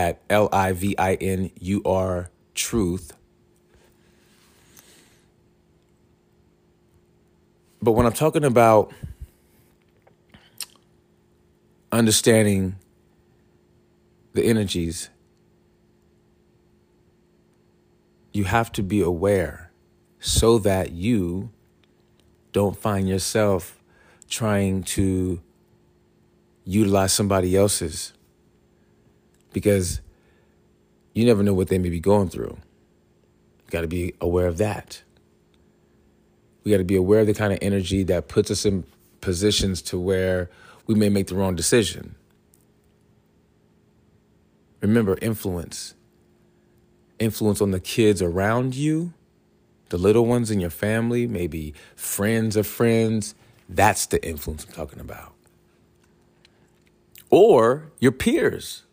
at 0.00 0.18
L 0.30 0.48
I 0.50 0.72
V 0.72 0.94
I 0.96 1.14
N 1.14 1.50
U 1.60 1.82
R 1.84 2.30
Truth. 2.54 3.12
But 7.82 7.92
when 7.92 8.06
I'm 8.06 8.14
talking 8.14 8.44
about 8.44 8.92
understanding 11.92 12.76
the 14.32 14.42
energies, 14.42 15.10
you 18.32 18.44
have 18.44 18.72
to 18.72 18.82
be 18.82 19.02
aware 19.02 19.70
so 20.18 20.58
that 20.58 20.92
you 20.92 21.50
don't 22.52 22.76
find 22.76 23.06
yourself 23.06 23.82
trying 24.30 24.82
to 24.82 25.40
utilize 26.64 27.12
somebody 27.12 27.54
else's 27.54 28.14
because 29.52 30.00
you 31.14 31.24
never 31.24 31.42
know 31.42 31.54
what 31.54 31.68
they 31.68 31.78
may 31.78 31.90
be 31.90 32.00
going 32.00 32.28
through. 32.28 32.56
You 33.64 33.70
got 33.70 33.82
to 33.82 33.88
be 33.88 34.14
aware 34.20 34.46
of 34.46 34.58
that. 34.58 35.02
We 36.64 36.70
got 36.70 36.78
to 36.78 36.84
be 36.84 36.96
aware 36.96 37.20
of 37.20 37.26
the 37.26 37.34
kind 37.34 37.52
of 37.52 37.58
energy 37.62 38.02
that 38.04 38.28
puts 38.28 38.50
us 38.50 38.64
in 38.64 38.84
positions 39.20 39.82
to 39.82 39.98
where 39.98 40.50
we 40.86 40.94
may 40.94 41.08
make 41.08 41.28
the 41.28 41.34
wrong 41.34 41.54
decision. 41.54 42.14
Remember, 44.80 45.18
influence. 45.20 45.94
Influence 47.18 47.60
on 47.60 47.70
the 47.70 47.80
kids 47.80 48.22
around 48.22 48.74
you, 48.74 49.12
the 49.90 49.98
little 49.98 50.24
ones 50.24 50.50
in 50.50 50.60
your 50.60 50.70
family, 50.70 51.26
maybe 51.26 51.74
friends 51.94 52.56
of 52.56 52.66
friends. 52.66 53.34
That's 53.68 54.06
the 54.06 54.26
influence 54.26 54.64
I'm 54.64 54.72
talking 54.72 55.00
about. 55.00 55.34
Or 57.28 57.92
your 58.00 58.12
peers, 58.12 58.84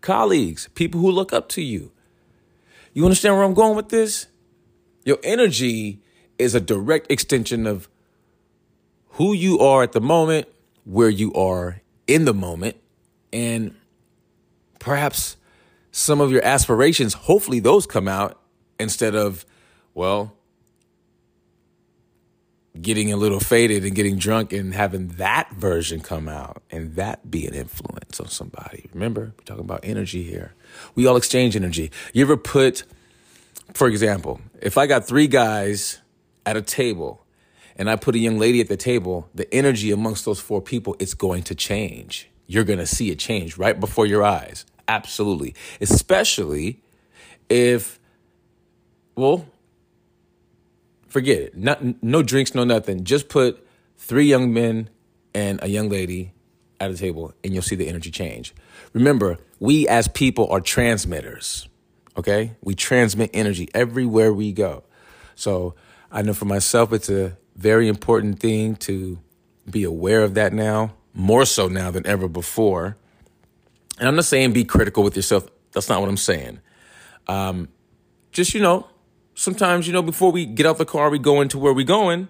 colleagues, 0.00 0.68
people 0.74 1.00
who 1.00 1.10
look 1.10 1.32
up 1.32 1.48
to 1.50 1.62
you. 1.62 1.92
You 2.92 3.04
understand 3.04 3.34
where 3.34 3.44
I'm 3.44 3.54
going 3.54 3.76
with 3.76 3.90
this? 3.90 4.26
Your 5.04 5.18
energy 5.22 6.00
is 6.38 6.54
a 6.54 6.60
direct 6.60 7.10
extension 7.10 7.66
of 7.66 7.88
who 9.12 9.32
you 9.32 9.58
are 9.58 9.82
at 9.82 9.92
the 9.92 10.00
moment, 10.00 10.48
where 10.84 11.08
you 11.08 11.32
are 11.34 11.82
in 12.06 12.24
the 12.24 12.34
moment, 12.34 12.76
And 13.30 13.74
perhaps 14.78 15.36
some 15.90 16.20
of 16.20 16.30
your 16.30 16.42
aspirations, 16.44 17.12
hopefully 17.14 17.60
those 17.60 17.86
come 17.86 18.08
out 18.08 18.40
instead 18.80 19.14
of, 19.14 19.44
well, 19.94 20.37
getting 22.80 23.12
a 23.12 23.16
little 23.16 23.40
faded 23.40 23.84
and 23.84 23.94
getting 23.94 24.16
drunk 24.16 24.52
and 24.52 24.74
having 24.74 25.08
that 25.08 25.50
version 25.52 26.00
come 26.00 26.28
out 26.28 26.62
and 26.70 26.94
that 26.94 27.30
be 27.30 27.46
an 27.46 27.54
influence 27.54 28.20
on 28.20 28.28
somebody. 28.28 28.88
Remember, 28.92 29.32
we're 29.36 29.44
talking 29.44 29.64
about 29.64 29.80
energy 29.82 30.22
here. 30.22 30.54
We 30.94 31.06
all 31.06 31.16
exchange 31.16 31.56
energy. 31.56 31.90
You 32.12 32.24
ever 32.24 32.36
put, 32.36 32.84
for 33.74 33.88
example, 33.88 34.40
if 34.60 34.78
I 34.78 34.86
got 34.86 35.06
three 35.06 35.26
guys 35.26 36.00
at 36.44 36.56
a 36.56 36.62
table 36.62 37.24
and 37.76 37.90
I 37.90 37.96
put 37.96 38.14
a 38.14 38.18
young 38.18 38.38
lady 38.38 38.60
at 38.60 38.68
the 38.68 38.76
table, 38.76 39.28
the 39.34 39.52
energy 39.54 39.90
amongst 39.90 40.24
those 40.24 40.40
four 40.40 40.60
people 40.60 40.96
is 40.98 41.14
going 41.14 41.44
to 41.44 41.54
change. 41.54 42.28
You're 42.46 42.64
going 42.64 42.78
to 42.78 42.86
see 42.86 43.10
it 43.10 43.18
change 43.18 43.56
right 43.56 43.78
before 43.78 44.06
your 44.06 44.24
eyes. 44.24 44.64
Absolutely. 44.86 45.54
Especially 45.80 46.80
if, 47.48 47.98
well, 49.14 49.46
forget 51.08 51.38
it. 51.38 51.56
Not, 51.56 52.02
no 52.02 52.22
drinks, 52.22 52.54
no 52.54 52.64
nothing. 52.64 53.04
Just 53.04 53.28
put 53.28 53.66
three 53.96 54.26
young 54.26 54.52
men 54.52 54.90
and 55.34 55.58
a 55.62 55.68
young 55.68 55.88
lady 55.88 56.32
at 56.80 56.90
a 56.90 56.96
table 56.96 57.32
and 57.42 57.52
you'll 57.52 57.62
see 57.62 57.76
the 57.76 57.88
energy 57.88 58.10
change. 58.10 58.54
Remember, 58.92 59.38
we 59.58 59.88
as 59.88 60.08
people 60.08 60.48
are 60.50 60.60
transmitters, 60.60 61.68
okay? 62.16 62.56
We 62.62 62.74
transmit 62.74 63.30
energy 63.34 63.68
everywhere 63.74 64.32
we 64.32 64.52
go. 64.52 64.84
So 65.34 65.74
I 66.10 66.22
know 66.22 66.34
for 66.34 66.44
myself, 66.44 66.92
it's 66.92 67.10
a 67.10 67.36
very 67.56 67.88
important 67.88 68.40
thing 68.40 68.76
to 68.76 69.18
be 69.68 69.84
aware 69.84 70.22
of 70.22 70.34
that 70.34 70.52
now, 70.52 70.94
more 71.12 71.44
so 71.44 71.68
now 71.68 71.90
than 71.90 72.06
ever 72.06 72.28
before. 72.28 72.96
And 73.98 74.08
I'm 74.08 74.14
not 74.14 74.24
saying 74.24 74.52
be 74.52 74.64
critical 74.64 75.02
with 75.02 75.16
yourself. 75.16 75.48
That's 75.72 75.88
not 75.88 76.00
what 76.00 76.08
I'm 76.08 76.16
saying. 76.16 76.60
Um, 77.26 77.68
just, 78.30 78.54
you 78.54 78.60
know, 78.60 78.86
sometimes, 79.38 79.86
you 79.86 79.92
know, 79.92 80.02
before 80.02 80.32
we 80.32 80.44
get 80.44 80.66
out 80.66 80.78
the 80.78 80.84
car, 80.84 81.10
we 81.10 81.18
go 81.18 81.40
into 81.40 81.58
where 81.58 81.72
we're 81.72 81.86
going. 81.86 82.28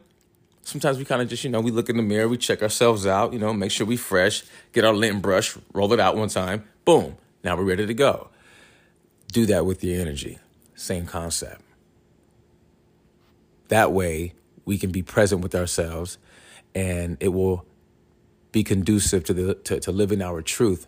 Sometimes 0.63 0.99
we 0.99 1.07
kind 1.07 1.23
of 1.23 1.29
just, 1.29 1.43
you 1.43 1.49
know, 1.49 1.61
we 1.61 1.71
look 1.71 1.89
in 1.89 1.97
the 1.97 2.03
mirror, 2.03 2.29
we 2.29 2.37
check 2.37 2.63
ourselves 2.63 3.07
out, 3.07 3.33
you 3.33 3.39
know, 3.39 3.55
make 3.55 3.71
sure 3.71 3.87
we 3.87 3.97
fresh, 3.97 4.45
get 4.75 4.85
our 4.85 4.93
lint 4.93 5.23
brush, 5.23 5.57
roll 5.73 5.91
it 5.95 6.01
out 6.01 6.15
one 6.17 6.29
time, 6.29 6.65
boom, 6.85 7.17
now 7.43 7.57
we're 7.57 7.65
ready 7.65 7.87
to 7.87 7.95
go. 7.95 8.29
Do 9.33 9.47
that 9.47 9.65
with 9.65 9.83
your 9.83 9.99
energy. 9.99 10.39
Same 10.75 11.07
concept. 11.07 11.63
That 13.69 13.93
way, 13.93 14.35
we 14.67 14.77
can 14.77 14.91
be 14.91 15.03
present 15.03 15.41
with 15.41 15.55
ourselves 15.55 16.19
and 16.75 17.17
it 17.21 17.29
will 17.29 17.65
be 18.53 18.63
conducive 18.63 19.25
to 19.25 19.33
the 19.33 19.55
to, 19.55 19.81
to 19.81 19.91
living 19.91 20.21
our 20.21 20.43
truth 20.43 20.87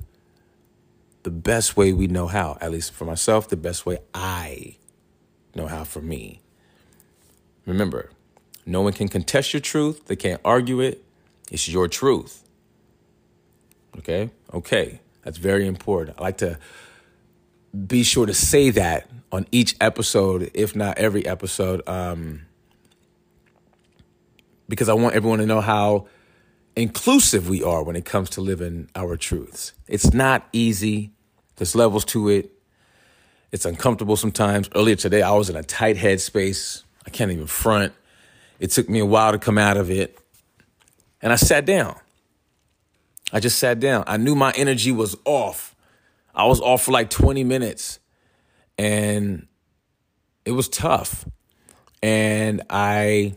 the 1.23 1.31
best 1.31 1.77
way 1.77 1.93
we 1.93 2.07
know 2.07 2.27
how 2.27 2.57
at 2.61 2.71
least 2.71 2.93
for 2.93 3.05
myself 3.05 3.49
the 3.49 3.57
best 3.57 3.85
way 3.85 3.99
i 4.15 4.77
know 5.61 5.69
how 5.69 5.85
for 5.85 6.01
me. 6.01 6.41
Remember 7.67 8.11
no 8.67 8.83
one 8.83 8.93
can 8.93 9.09
contest 9.09 9.53
your 9.53 9.61
truth. 9.61 10.07
They 10.07 10.17
can't 10.17 10.41
argue 10.45 10.81
it. 10.81 11.05
It's 11.51 11.69
your 11.69 11.89
truth. 11.89 12.45
Okay? 13.99 14.31
Okay. 14.53 15.01
That's 15.23 15.39
very 15.39 15.67
important. 15.67 16.19
I 16.19 16.23
like 16.23 16.39
to 16.39 16.59
be 17.87 18.03
sure 18.03 18.27
to 18.27 18.35
say 18.35 18.71
that 18.71 19.09
on 19.33 19.47
each 19.51 19.77
episode 19.81 20.51
if 20.55 20.75
not 20.75 20.99
every 20.99 21.27
episode 21.27 21.87
um, 21.89 22.43
because 24.69 24.89
I 24.89 24.95
want 24.95 25.15
everyone 25.15 25.39
to 25.39 25.47
know 25.47 25.61
how 25.61 26.07
inclusive 26.77 27.49
we 27.49 27.63
are 27.63 27.83
when 27.83 27.97
it 27.97 28.05
comes 28.05 28.31
to 28.31 28.41
living 28.41 28.89
our 28.95 29.17
truths. 29.17 29.73
It's 29.89 30.13
not 30.13 30.49
easy. 30.53 31.13
There's 31.57 31.75
levels 31.75 32.05
to 32.07 32.29
it. 32.29 32.60
It's 33.53 33.65
uncomfortable 33.65 34.17
sometimes. 34.17 34.69
Earlier 34.75 34.97
today, 34.97 35.23
I 35.23 35.33
was 35.33 35.51
in 35.51 35.57
a 35.57 35.63
tight 35.63 35.97
headspace. 35.97 36.85
I 37.07 37.11
can't 37.11 37.31
even 37.33 37.47
front. 37.47 37.93
It 38.61 38.71
took 38.71 38.89
me 38.89 39.01
a 39.01 39.07
while 39.07 39.33
to 39.33 39.39
come 39.39 39.59
out 39.59 39.77
of 39.77 39.91
it. 39.91 40.19
And 41.21 41.33
I 41.33 41.37
sat 41.37 41.65
down. 41.65 41.99
I 43.33 43.41
just 43.41 43.59
sat 43.59 43.81
down. 43.81 44.05
I 44.07 44.17
knew 44.17 44.35
my 44.35 44.53
energy 44.53 44.93
was 44.93 45.17
off. 45.25 45.75
I 46.35 46.47
was 46.47 46.61
off 46.61 46.85
for 46.85 46.93
like 46.93 47.11
20 47.11 47.43
minutes. 47.45 47.99
And 48.79 49.47
it 50.45 50.53
was 50.53 50.69
tough. 50.69 51.27
And 52.03 52.63
I 52.71 53.35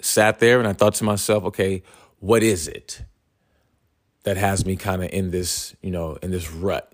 sat 0.00 0.40
there 0.40 0.58
and 0.58 0.68
I 0.68 0.72
thought 0.72 0.94
to 0.94 1.04
myself, 1.04 1.44
okay, 1.44 1.82
what 2.18 2.42
is 2.42 2.68
it 2.68 3.04
that 4.24 4.36
has 4.36 4.66
me 4.66 4.76
kind 4.76 5.02
of 5.02 5.10
in 5.12 5.30
this, 5.30 5.74
you 5.82 5.90
know, 5.90 6.18
in 6.22 6.30
this 6.30 6.50
rut? 6.50 6.91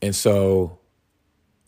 And 0.00 0.14
so 0.14 0.78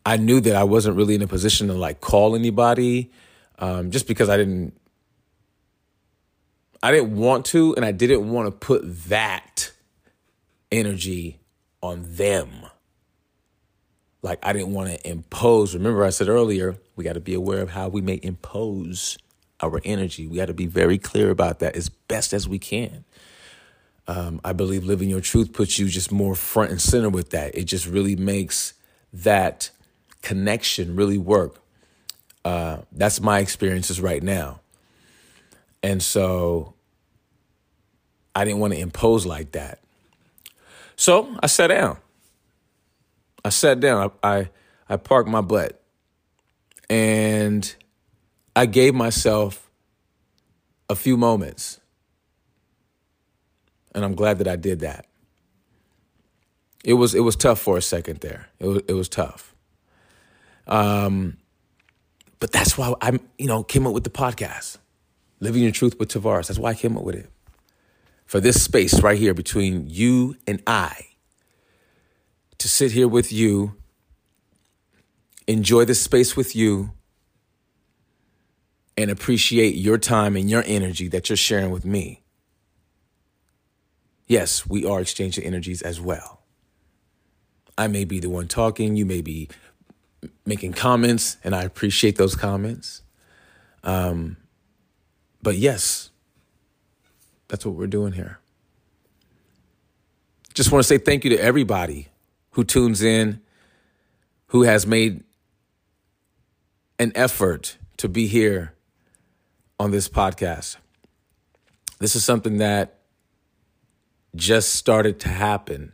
I 0.05 0.16
knew 0.16 0.40
that 0.40 0.57
I 0.57 0.64
wasn't 0.64 0.97
really 0.97 1.14
in 1.14 1.23
a 1.23 1.27
position 1.27 1.69
to 1.69 1.75
like 1.75 2.01
call 2.01 2.35
anybody 2.35 3.11
um, 3.59 3.90
just 3.90 4.07
because 4.07 4.29
I 4.29 4.37
didn't 4.37 4.75
I 6.83 6.93
didn't 6.93 7.16
want 7.16 7.45
to 7.47 7.75
and 7.77 7.85
I 7.85 7.93
didn't 7.93 8.31
want 8.31 8.47
to 8.47 8.53
put 8.53 8.83
that 9.09 9.73
energy 10.73 11.38
on 11.83 12.05
them. 12.07 12.49
Like 14.23 14.38
I 14.43 14.53
didn't 14.53 14.73
want 14.73 14.90
to 14.90 15.09
impose. 15.09 15.75
Remember 15.75 16.05
I 16.05 16.11
said 16.11 16.29
earlier, 16.29 16.77
we 16.97 17.05
got 17.05 17.14
to 17.14 17.21
be 17.21 17.35
aware 17.35 17.61
of 17.61 17.71
how 17.71 17.88
we 17.88 18.01
may 18.01 18.19
impose 18.23 19.19
our 19.62 19.81
energy. 19.85 20.27
We 20.27 20.37
got 20.37 20.47
to 20.47 20.55
be 20.55 20.66
very 20.66 20.99
clear 20.99 21.31
about 21.31 21.59
that 21.59 21.77
as 21.77 21.88
best 21.88 22.33
as 22.33 22.49
we 22.49 22.59
can. 22.59 23.05
Um, 24.07 24.41
I 24.45 24.53
believe 24.53 24.85
living 24.85 25.09
your 25.09 25.21
truth 25.21 25.53
puts 25.53 25.79
you 25.79 25.87
just 25.87 26.11
more 26.11 26.35
front 26.35 26.71
and 26.71 26.81
center 26.81 27.09
with 27.09 27.31
that. 27.31 27.55
It 27.55 27.65
just 27.65 27.87
really 27.87 28.17
makes 28.17 28.75
that 29.13 29.71
connection 30.23 30.97
really 30.97 31.19
work. 31.19 31.61
Uh, 32.45 32.79
that's 32.93 33.21
my 33.21 33.39
experiences 33.39 34.01
right 34.01 34.23
now. 34.23 34.61
And 35.83 36.03
so 36.03 36.75
I 38.35 38.45
didn't 38.45 38.61
want 38.61 38.75
to 38.75 38.81
impose 38.81 39.27
like 39.27 39.53
that. 39.53 39.81
So 40.97 41.37
I 41.43 41.47
sat 41.47 41.69
down. 41.69 41.99
I 43.45 43.49
sat 43.49 43.81
down. 43.81 44.11
I, 44.23 44.39
I, 44.39 44.51
I 44.89 44.97
parked 44.97 45.29
my 45.29 45.41
butt. 45.41 45.81
And 46.89 47.75
I 48.57 48.67
gave 48.67 48.95
myself 48.95 49.71
a 50.89 50.97
few 50.97 51.17
moments. 51.17 51.81
And 53.94 54.05
I'm 54.05 54.14
glad 54.14 54.38
that 54.38 54.48
I 54.48 54.57
did 54.57 54.81
that. 54.81 55.07
It 56.85 56.94
was 56.94 57.14
it 57.14 57.20
was 57.20 57.37
tough 57.37 57.61
for 57.61 57.76
a 57.76 57.83
second 57.83 58.20
there. 58.20 58.48
It 58.59 58.66
was 58.66 58.83
it 58.88 58.92
was 58.94 59.09
tough. 59.09 59.55
Um 60.66 61.37
but 62.38 62.53
that's 62.53 62.79
why 62.79 62.94
I 63.00 63.18
you 63.38 63.46
know 63.46 63.62
came 63.62 63.87
up 63.87 63.92
with 63.92 64.05
the 64.05 64.11
podcast. 64.11 64.79
Living 65.40 65.62
your 65.62 65.72
truth 65.72 65.98
with 65.98 66.11
Tavares. 66.11 66.48
That's 66.48 66.59
why 66.59 66.70
I 66.70 66.74
came 66.74 66.96
up 66.96 67.05
with 67.05 67.16
it. 67.16 67.31
For 68.26 68.40
this 68.40 68.62
space 68.62 69.00
right 69.00 69.18
here 69.18 69.35
between 69.35 69.88
you 69.88 70.37
and 70.46 70.62
I. 70.66 71.07
To 72.59 72.68
sit 72.68 72.92
here 72.92 73.09
with 73.09 73.33
you, 73.33 73.74
enjoy 75.46 75.87
this 75.87 76.00
space 76.00 76.37
with 76.37 76.55
you, 76.55 76.92
and 78.98 79.11
appreciate 79.11 79.74
your 79.74 79.96
time 79.96 80.37
and 80.37 80.50
your 80.50 80.62
energy 80.66 81.09
that 81.09 81.31
you're 81.31 81.37
sharing 81.38 81.70
with 81.70 81.87
me. 81.87 82.22
Yes, 84.31 84.64
we 84.64 84.85
are 84.85 85.01
exchanging 85.01 85.43
energies 85.43 85.83
as 85.83 86.01
well. 86.01 86.43
I 87.77 87.88
may 87.88 88.05
be 88.05 88.21
the 88.21 88.31
one 88.31 88.47
talking, 88.47 88.95
you 88.95 89.05
may 89.05 89.23
be 89.23 89.49
making 90.47 90.75
comments, 90.75 91.37
and 91.43 91.53
I 91.53 91.64
appreciate 91.64 92.14
those 92.14 92.37
comments. 92.37 93.03
Um, 93.83 94.37
but 95.43 95.57
yes, 95.57 96.11
that's 97.49 97.66
what 97.66 97.75
we're 97.75 97.88
doing 97.88 98.12
here. 98.12 98.38
Just 100.55 100.71
want 100.71 100.85
to 100.85 100.87
say 100.87 100.99
thank 100.99 101.25
you 101.25 101.31
to 101.31 101.43
everybody 101.43 102.07
who 102.53 102.62
tunes 102.62 103.03
in, 103.03 103.40
who 104.47 104.62
has 104.62 104.87
made 104.87 105.25
an 107.01 107.11
effort 107.16 107.79
to 107.97 108.09
be 108.09 108.29
here 108.29 108.75
on 109.81 109.90
this 109.90 110.09
podcast. 110.09 110.77
This 111.99 112.14
is 112.14 112.25
something 112.25 112.59
that 112.59 113.00
just 114.35 114.75
started 114.75 115.21
to 115.21 115.29
happen. 115.29 115.93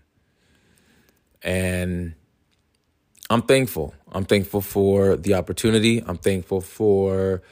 And 1.42 2.14
I'm 3.30 3.42
thankful. 3.42 3.94
I'm 4.12 4.24
thankful 4.24 4.60
for 4.60 5.16
the 5.16 5.34
opportunity. 5.34 6.02
I'm 6.06 6.18
thankful 6.18 6.60
for 6.60 7.42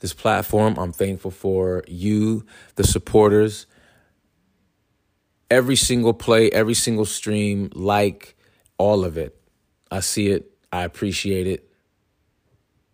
this 0.00 0.12
platform. 0.12 0.78
I'm 0.78 0.92
thankful 0.92 1.30
for 1.30 1.84
you, 1.88 2.44
the 2.76 2.84
supporters. 2.84 3.66
Every 5.50 5.76
single 5.76 6.14
play, 6.14 6.50
every 6.50 6.74
single 6.74 7.04
stream, 7.04 7.70
like 7.74 8.36
all 8.78 9.04
of 9.04 9.16
it. 9.16 9.40
I 9.90 10.00
see 10.00 10.28
it. 10.28 10.50
I 10.72 10.84
appreciate 10.84 11.46
it. 11.46 11.70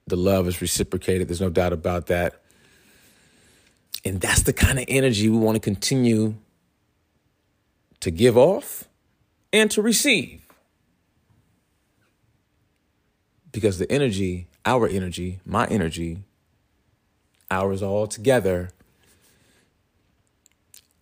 The 0.07 0.17
love 0.17 0.49
is 0.49 0.61
reciprocated. 0.61 1.29
There's 1.29 1.41
no 1.41 1.51
doubt 1.51 1.73
about 1.73 2.07
that. 2.07 2.43
And 4.05 4.21
that's 4.21 4.43
the 4.43 4.53
kind 4.53 4.79
of 4.79 4.85
energy 4.89 5.29
we 5.29 5.39
want 5.39 5.57
to 5.57 5.61
continue 5.61 6.37
to 8.01 8.11
give 8.11 8.37
off 8.37 8.89
and 9.53 9.71
to 9.71 9.83
receive. 9.83 10.47
Because 13.53 13.79
the 13.79 13.91
energy, 13.91 14.47
our 14.65 14.89
energy, 14.89 15.41
my 15.45 15.67
energy, 15.67 16.23
ours 17.51 17.83
all 17.83 18.07
together, 18.07 18.71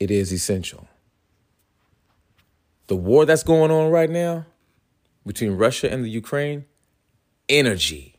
it 0.01 0.11
is 0.11 0.33
essential. 0.33 0.89
The 2.87 2.97
war 2.97 3.27
that's 3.27 3.43
going 3.43 3.71
on 3.71 3.91
right 3.91 4.09
now 4.09 4.47
between 5.27 5.53
Russia 5.53 5.93
and 5.93 6.03
the 6.05 6.09
Ukraine, 6.09 6.65
energy. 7.49 8.15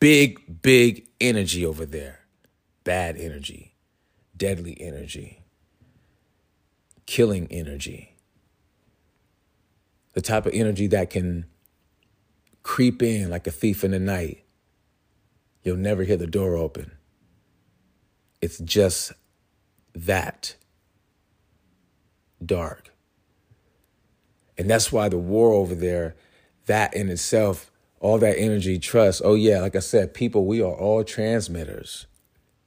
Big, 0.00 0.62
big 0.62 1.06
energy 1.20 1.64
over 1.64 1.86
there. 1.86 2.20
Bad 2.82 3.16
energy, 3.16 3.74
deadly 4.36 4.76
energy, 4.80 5.39
killing 7.10 7.48
energy. 7.50 8.14
The 10.12 10.22
type 10.22 10.46
of 10.46 10.54
energy 10.54 10.86
that 10.86 11.10
can 11.10 11.44
creep 12.62 13.02
in 13.02 13.28
like 13.28 13.48
a 13.48 13.50
thief 13.50 13.82
in 13.82 13.90
the 13.90 13.98
night. 13.98 14.44
You'll 15.64 15.76
never 15.76 16.04
hear 16.04 16.16
the 16.16 16.28
door 16.28 16.54
open. 16.54 16.92
It's 18.40 18.58
just 18.58 19.12
that 19.92 20.54
dark. 22.46 22.92
And 24.56 24.70
that's 24.70 24.92
why 24.92 25.08
the 25.08 25.18
war 25.18 25.52
over 25.52 25.74
there, 25.74 26.14
that 26.66 26.94
in 26.94 27.08
itself, 27.08 27.72
all 27.98 28.18
that 28.18 28.38
energy, 28.38 28.78
trust. 28.78 29.20
Oh, 29.24 29.34
yeah, 29.34 29.62
like 29.62 29.74
I 29.74 29.80
said, 29.80 30.14
people, 30.14 30.44
we 30.44 30.62
are 30.62 30.72
all 30.72 31.02
transmitters. 31.02 32.06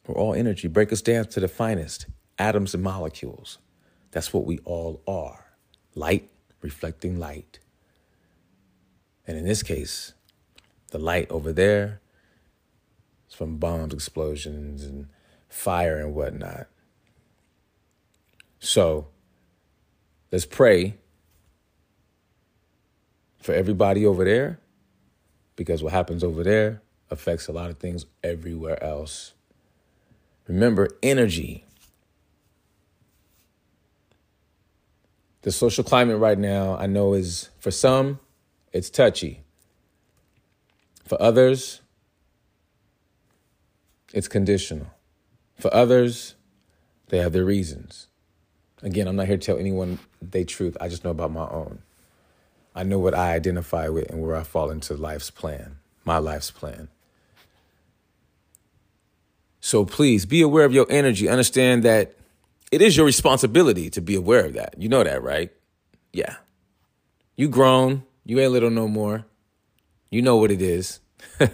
We're 0.06 0.16
all 0.16 0.34
energy. 0.34 0.68
Break 0.68 0.92
us 0.92 1.02
down 1.02 1.28
to 1.28 1.40
the 1.40 1.48
finest 1.48 2.08
atoms 2.38 2.74
and 2.74 2.84
molecules. 2.84 3.58
That's 4.14 4.32
what 4.32 4.46
we 4.46 4.60
all 4.60 5.02
are 5.08 5.44
light 5.96 6.30
reflecting 6.62 7.20
light. 7.20 7.60
And 9.28 9.38
in 9.38 9.46
this 9.46 9.64
case, 9.64 10.14
the 10.92 11.00
light 11.00 11.30
over 11.30 11.52
there 11.52 12.00
is 13.28 13.36
from 13.36 13.58
bombs, 13.58 13.94
explosions, 13.94 14.84
and 14.84 15.08
fire 15.50 16.00
and 16.00 16.16
whatnot. 16.16 16.68
So 18.60 19.08
let's 20.32 20.46
pray 20.46 20.96
for 23.40 23.54
everybody 23.54 24.06
over 24.06 24.24
there 24.24 24.60
because 25.56 25.84
what 25.84 25.92
happens 25.92 26.24
over 26.24 26.44
there 26.44 26.82
affects 27.10 27.48
a 27.48 27.52
lot 27.52 27.70
of 27.70 27.78
things 27.78 28.06
everywhere 28.24 28.82
else. 28.82 29.34
Remember, 30.48 30.90
energy. 31.02 31.66
The 35.44 35.52
social 35.52 35.84
climate 35.84 36.18
right 36.18 36.38
now, 36.38 36.76
I 36.78 36.88
know, 36.88 37.14
is 37.14 37.50
for 37.60 37.70
some, 37.70 38.20
it's 38.72 38.90
touchy. 38.90 39.44
For 41.06 41.22
others, 41.22 41.82
it's 44.14 44.30
conditional. 44.30 44.88
For 45.60 45.74
others, 45.74 46.36
they 47.10 47.18
have 47.20 47.34
their 47.34 47.46
reasons. 47.46 48.08
Again, 48.82 49.08
I'm 49.08 49.18
not 49.18 49.28
here 49.28 49.38
to 49.38 49.46
tell 49.46 49.58
anyone 49.58 50.00
the 50.22 50.46
truth. 50.46 50.78
I 50.80 50.88
just 50.88 51.04
know 51.04 51.12
about 51.12 51.32
my 51.32 51.48
own. 51.48 51.82
I 52.74 52.84
know 52.84 53.00
what 53.00 53.14
I 53.14 53.34
identify 53.34 53.90
with 53.90 54.10
and 54.10 54.22
where 54.22 54.36
I 54.36 54.44
fall 54.44 54.72
into 54.72 54.96
life's 54.96 55.30
plan, 55.30 55.78
my 56.06 56.18
life's 56.18 56.52
plan. 56.52 56.88
So 59.60 59.86
please 59.86 60.26
be 60.26 60.42
aware 60.42 60.66
of 60.66 60.74
your 60.74 60.88
energy. 60.90 61.30
Understand 61.30 61.84
that 61.84 62.16
it 62.74 62.82
is 62.82 62.98
your 62.98 63.06
responsibility 63.06 63.92
to 63.92 64.02
be 64.02 64.16
aware 64.16 64.46
of 64.46 64.54
that. 64.54 64.74
You 64.80 64.90
know 64.90 65.04
that, 65.04 65.22
right? 65.22 65.52
Yeah. 66.12 66.38
You 67.36 67.48
grown, 67.48 68.02
you 68.26 68.40
ain't 68.40 68.52
little 68.52 68.72
no 68.72 68.88
more. 68.88 69.26
You 70.10 70.24
know 70.24 70.38
what 70.38 70.50
it 70.50 70.60
is. 70.60 71.00
I 71.40 71.50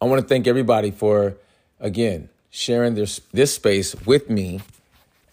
want 0.00 0.20
to 0.20 0.26
thank 0.26 0.48
everybody 0.48 0.90
for 0.90 1.36
again 1.78 2.30
sharing 2.50 2.94
this 2.94 3.20
this 3.32 3.54
space 3.54 3.94
with 4.06 4.28
me 4.28 4.60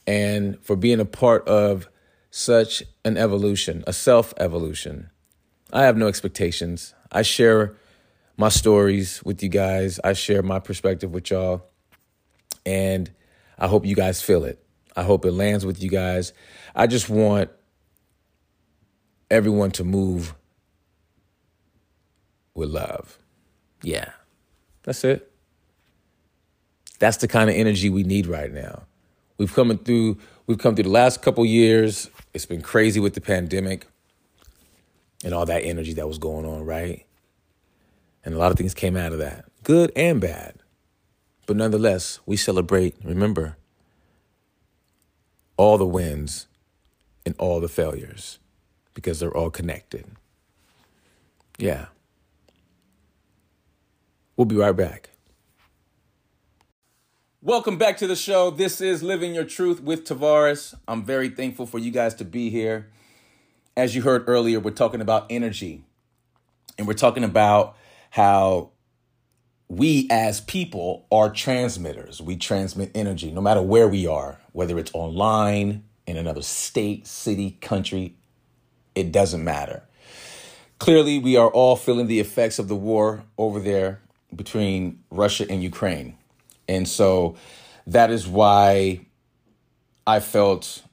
and 0.05 0.59
for 0.63 0.75
being 0.75 0.99
a 0.99 1.05
part 1.05 1.47
of 1.47 1.87
such 2.29 2.83
an 3.03 3.17
evolution, 3.17 3.83
a 3.87 3.93
self 3.93 4.35
evolution. 4.37 5.09
I 5.71 5.81
have 5.85 5.97
no 5.97 6.07
expectations. 6.07 6.93
I 7.11 7.23
share 7.23 7.73
my 8.37 8.49
stories 8.49 9.23
with 9.23 9.41
you 9.41 9.49
guys, 9.49 9.99
I 10.03 10.13
share 10.13 10.43
my 10.43 10.59
perspective 10.59 11.11
with 11.11 11.31
y'all, 11.31 11.65
and 12.67 13.09
I 13.57 13.67
hope 13.67 13.85
you 13.85 13.95
guys 13.95 14.21
feel 14.21 14.43
it. 14.43 14.63
I 14.95 15.03
hope 15.03 15.25
it 15.25 15.31
lands 15.31 15.65
with 15.65 15.81
you 15.81 15.89
guys. 15.89 16.33
I 16.75 16.87
just 16.87 17.09
want 17.09 17.49
everyone 19.29 19.71
to 19.71 19.83
move 19.83 20.35
with 22.53 22.69
love. 22.69 23.17
Yeah, 23.81 24.11
that's 24.83 25.03
it. 25.03 25.31
That's 26.99 27.17
the 27.17 27.27
kind 27.27 27.49
of 27.49 27.55
energy 27.55 27.89
we 27.89 28.03
need 28.03 28.27
right 28.27 28.51
now. 28.51 28.83
We've 29.37 29.53
come 29.53 29.77
through 29.77 30.17
we've 30.47 30.57
come 30.57 30.75
through 30.75 30.83
the 30.83 30.89
last 30.89 31.21
couple 31.21 31.45
years. 31.45 32.09
It's 32.33 32.45
been 32.45 32.61
crazy 32.61 32.99
with 32.99 33.13
the 33.13 33.21
pandemic 33.21 33.87
and 35.23 35.33
all 35.33 35.45
that 35.45 35.63
energy 35.63 35.93
that 35.93 36.07
was 36.07 36.17
going 36.17 36.45
on, 36.45 36.65
right? 36.65 37.05
And 38.23 38.35
a 38.35 38.37
lot 38.37 38.51
of 38.51 38.57
things 38.57 38.73
came 38.73 38.95
out 38.95 39.11
of 39.11 39.19
that, 39.19 39.45
good 39.63 39.91
and 39.95 40.21
bad. 40.21 40.62
But 41.45 41.57
nonetheless, 41.57 42.19
we 42.25 42.37
celebrate, 42.37 42.95
remember, 43.03 43.57
all 45.57 45.77
the 45.77 45.85
wins 45.85 46.47
and 47.25 47.35
all 47.37 47.59
the 47.59 47.67
failures 47.67 48.39
because 48.93 49.19
they're 49.19 49.35
all 49.35 49.49
connected. 49.49 50.05
Yeah. 51.57 51.87
We'll 54.35 54.45
be 54.45 54.55
right 54.55 54.75
back. 54.75 55.09
Welcome 57.41 57.77
back 57.77 57.97
to 57.97 58.07
the 58.07 58.15
show. 58.15 58.49
This 58.49 58.79
is 58.79 59.03
Living 59.03 59.35
Your 59.35 59.43
Truth 59.43 59.81
with 59.81 60.05
Tavares. 60.05 60.73
I'm 60.87 61.03
very 61.03 61.27
thankful 61.27 61.65
for 61.65 61.77
you 61.77 61.91
guys 61.91 62.15
to 62.15 62.25
be 62.25 62.49
here. 62.49 62.89
As 63.75 63.95
you 63.95 64.01
heard 64.01 64.23
earlier, 64.27 64.59
we're 64.59 64.71
talking 64.71 65.01
about 65.01 65.25
energy. 65.29 65.83
And 66.77 66.87
we're 66.87 66.93
talking 66.93 67.23
about 67.23 67.75
how 68.11 68.72
we 69.77 70.07
as 70.11 70.41
people 70.41 71.05
are 71.11 71.29
transmitters. 71.29 72.21
We 72.21 72.35
transmit 72.35 72.91
energy 72.93 73.31
no 73.31 73.41
matter 73.41 73.61
where 73.61 73.87
we 73.87 74.05
are, 74.05 74.39
whether 74.51 74.77
it's 74.77 74.91
online, 74.93 75.83
in 76.05 76.17
another 76.17 76.41
state, 76.41 77.07
city, 77.07 77.57
country, 77.61 78.15
it 78.93 79.11
doesn't 79.11 79.43
matter. 79.43 79.83
Clearly, 80.79 81.17
we 81.17 81.37
are 81.37 81.49
all 81.49 81.75
feeling 81.75 82.07
the 82.07 82.19
effects 82.19 82.59
of 82.59 82.67
the 82.67 82.75
war 82.75 83.23
over 83.37 83.59
there 83.59 84.01
between 84.35 85.01
Russia 85.09 85.45
and 85.49 85.63
Ukraine. 85.63 86.17
And 86.67 86.87
so 86.87 87.35
that 87.87 88.11
is 88.11 88.27
why 88.27 89.05
I 90.05 90.19
felt 90.19 90.83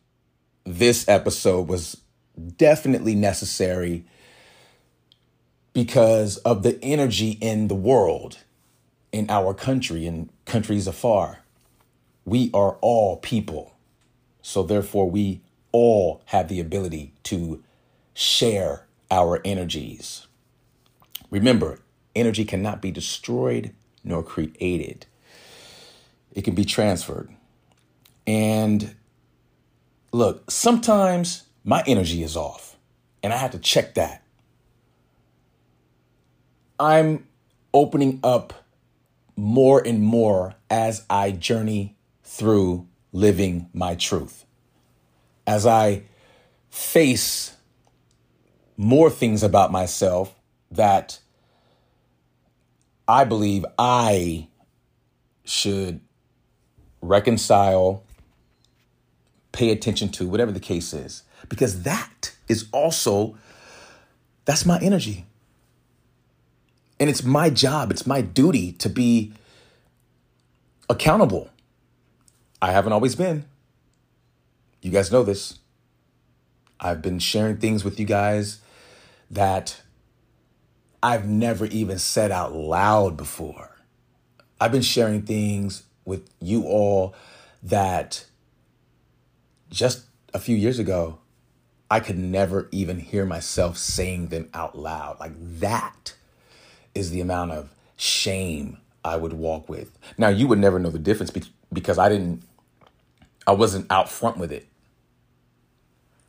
this 0.65 1.09
episode 1.09 1.69
was 1.69 2.01
definitely 2.57 3.15
necessary 3.15 4.05
because 5.73 6.37
of 6.39 6.63
the 6.63 6.79
energy 6.83 7.31
in 7.41 7.69
the 7.69 7.75
world, 7.75 8.39
in 9.13 9.29
our 9.29 9.55
country, 9.55 10.07
and 10.07 10.31
countries 10.45 10.87
afar. 10.87 11.41
We 12.25 12.51
are 12.55 12.77
all 12.81 13.17
people. 13.17 13.75
So 14.43 14.63
therefore, 14.63 15.11
we 15.11 15.41
all 15.73 16.23
have 16.27 16.49
the 16.49 16.61
ability 16.61 17.13
to 17.25 17.63
share 18.15 18.87
our 19.11 19.41
energies. 19.45 20.27
Remember, 21.31 21.81
energy 22.15 22.45
cannot 22.45 22.81
be 22.83 22.91
destroyed 22.91 23.73
nor 24.05 24.23
created 24.23 25.07
it 26.33 26.43
can 26.43 26.55
be 26.55 26.65
transferred. 26.65 27.29
And 28.27 28.95
look, 30.13 30.51
sometimes 30.51 31.45
my 31.65 31.83
energy 31.87 32.23
is 32.23 32.37
off, 32.37 32.77
and 33.23 33.33
I 33.33 33.37
have 33.37 33.51
to 33.53 33.59
check 33.59 33.95
that. 33.95 34.23
I'm 36.79 37.27
opening 37.75 38.21
up 38.23 38.60
more 39.41 39.81
and 39.87 40.03
more 40.03 40.55
as 40.69 41.05
I 41.09 41.31
journey 41.31 41.97
through 42.23 42.87
living 43.13 43.69
my 43.73 43.95
truth. 43.95 44.45
As 45.47 45.67
I 45.67 46.03
face 46.69 47.57
more 48.77 49.11
things 49.11 49.43
about 49.43 49.73
myself 49.73 50.35
that 50.71 51.21
I 53.09 53.25
believe 53.25 53.65
I 53.79 54.49
should 55.45 56.01
reconcile, 57.01 58.05
pay 59.53 59.71
attention 59.71 60.11
to, 60.11 60.29
whatever 60.29 60.53
the 60.53 60.61
case 60.61 60.93
is. 60.93 61.23
Because 61.49 61.83
that 61.83 62.33
is 62.47 62.69
also, 62.73 63.37
that's 64.45 64.67
my 64.67 64.79
energy. 64.81 65.27
And 67.01 67.09
it's 67.09 67.25
my 67.25 67.49
job, 67.49 67.91
it's 67.91 68.07
my 68.07 68.21
duty 68.21 68.73
to 68.73 68.91
be 68.91 69.33
accountable. 70.91 71.51
I 72.61 72.73
haven't 72.73 72.93
always 72.93 73.17
been. 73.17 73.47
You 74.83 74.91
guys 74.91 75.11
know 75.11 75.23
this. 75.23 75.59
I've 76.79 77.01
been 77.01 77.19
sharing 77.19 77.57
things 77.57 77.85
with 77.85 77.99
you 77.99 78.05
guys 78.07 78.61
that 79.31 79.81
I've 81.03 81.27
never 81.27 81.65
even 81.67 81.99
said 81.99 82.31
out 82.31 82.53
loud 82.55 83.17
before. 83.17 83.77
I've 84.61 84.73
been 84.73 84.83
sharing 84.83 85.23
things 85.23 85.85
with 86.05 86.29
you 86.41 86.65
all 86.65 87.15
that 87.63 88.27
just 89.71 90.05
a 90.35 90.39
few 90.39 90.57
years 90.57 90.79
ago, 90.79 91.19
I 91.91 92.01
could 92.01 92.19
never 92.19 92.69
even 92.71 93.01
hear 93.01 93.25
myself 93.25 93.79
saying 93.79 94.29
them 94.29 94.51
out 94.53 94.77
loud. 94.77 95.19
Like 95.19 95.33
that 95.61 96.15
is 96.95 97.11
the 97.11 97.21
amount 97.21 97.53
of 97.53 97.75
shame 97.97 98.79
I 99.05 99.17
would 99.17 99.33
walk 99.33 99.69
with. 99.69 99.99
Now, 100.19 100.29
you 100.29 100.47
would 100.49 100.59
never 100.59 100.79
know 100.79 100.91
the 100.91 100.99
difference 100.99 101.33
because 101.73 101.99
I 101.99 102.09
didn't, 102.09 102.43
I 103.47 103.53
wasn't 103.53 103.91
out 103.91 104.11
front 104.11 104.37
with 104.37 104.53
it. 104.53 104.67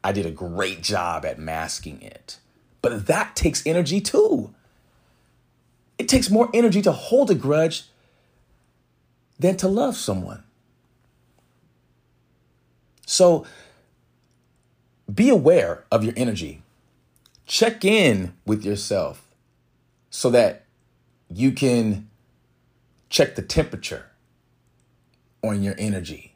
I 0.04 0.12
did 0.12 0.26
a 0.26 0.32
great 0.32 0.82
job 0.82 1.26
at 1.26 1.40
masking 1.40 2.02
it. 2.02 2.40
But 2.82 3.08
that 3.08 3.36
takes 3.36 3.66
energy 3.66 4.02
too. 4.02 4.54
It 5.98 6.10
takes 6.10 6.32
more 6.32 6.50
energy 6.54 6.82
to 6.82 6.92
hold 6.92 7.30
a 7.30 7.36
grudge 7.36 7.84
than 9.38 9.58
to 9.58 9.68
love 9.68 9.96
someone. 9.96 10.44
So 13.06 13.46
be 15.14 15.30
aware 15.30 15.84
of 15.92 16.04
your 16.04 16.14
energy. 16.16 16.64
Check 17.46 17.84
in 17.84 18.34
with 18.46 18.64
yourself 18.64 19.21
so 20.12 20.30
that 20.30 20.66
you 21.30 21.52
can 21.52 22.08
check 23.10 23.36
the 23.36 23.42
temperature 23.42 24.06
on 25.42 25.64
your 25.64 25.74
energy. 25.80 26.36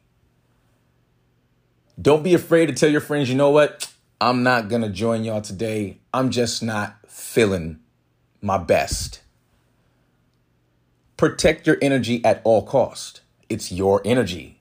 Don't 2.00 2.24
be 2.24 2.34
afraid 2.34 2.66
to 2.66 2.72
tell 2.72 2.90
your 2.90 3.00
friends, 3.00 3.28
you 3.28 3.36
know 3.36 3.50
what? 3.50 3.92
I'm 4.20 4.42
not 4.42 4.68
going 4.68 4.82
to 4.82 4.88
join 4.88 5.24
y'all 5.24 5.40
today. 5.40 5.98
I'm 6.12 6.30
just 6.30 6.62
not 6.62 6.96
feeling 7.06 7.78
my 8.40 8.58
best. 8.58 9.20
Protect 11.16 11.66
your 11.66 11.76
energy 11.80 12.24
at 12.24 12.40
all 12.44 12.62
cost. 12.62 13.20
It's 13.48 13.70
your 13.70 14.02
energy. 14.04 14.60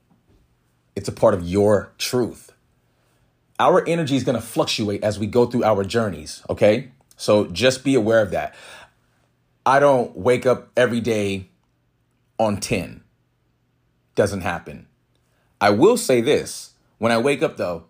It's 0.95 1.09
a 1.09 1.13
part 1.13 1.33
of 1.33 1.47
your 1.47 1.93
truth. 1.97 2.51
Our 3.59 3.85
energy 3.87 4.17
is 4.17 4.23
going 4.23 4.39
to 4.39 4.45
fluctuate 4.45 5.03
as 5.03 5.17
we 5.17 5.27
go 5.27 5.45
through 5.45 5.63
our 5.63 5.83
journeys, 5.85 6.43
okay? 6.49 6.91
So 7.17 7.47
just 7.47 7.83
be 7.83 7.95
aware 7.95 8.21
of 8.21 8.31
that. 8.31 8.53
I 9.65 9.79
don't 9.79 10.15
wake 10.15 10.45
up 10.45 10.71
every 10.77 11.01
day 11.01 11.49
on 12.37 12.57
10. 12.57 13.03
Doesn't 14.13 14.41
happen. 14.41 14.87
I 15.59 15.71
will 15.71 15.97
say 15.97 16.21
this 16.21 16.73
when 16.97 17.11
I 17.11 17.17
wake 17.17 17.41
up, 17.43 17.57
though, 17.57 17.85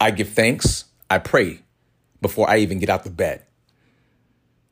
I 0.00 0.10
give 0.10 0.28
thanks, 0.28 0.84
I 1.10 1.18
pray 1.18 1.60
before 2.20 2.48
I 2.48 2.58
even 2.58 2.78
get 2.78 2.88
out 2.88 3.04
the 3.04 3.10
bed. 3.10 3.44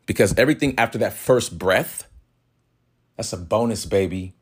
Because 0.06 0.36
everything 0.38 0.78
after 0.78 0.98
that 0.98 1.14
first 1.14 1.58
breath, 1.58 2.08
that's 3.16 3.32
a 3.32 3.36
bonus, 3.36 3.86
baby. 3.86 4.34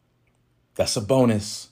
That's 0.75 0.97
a 0.97 1.01
bonus. 1.01 1.69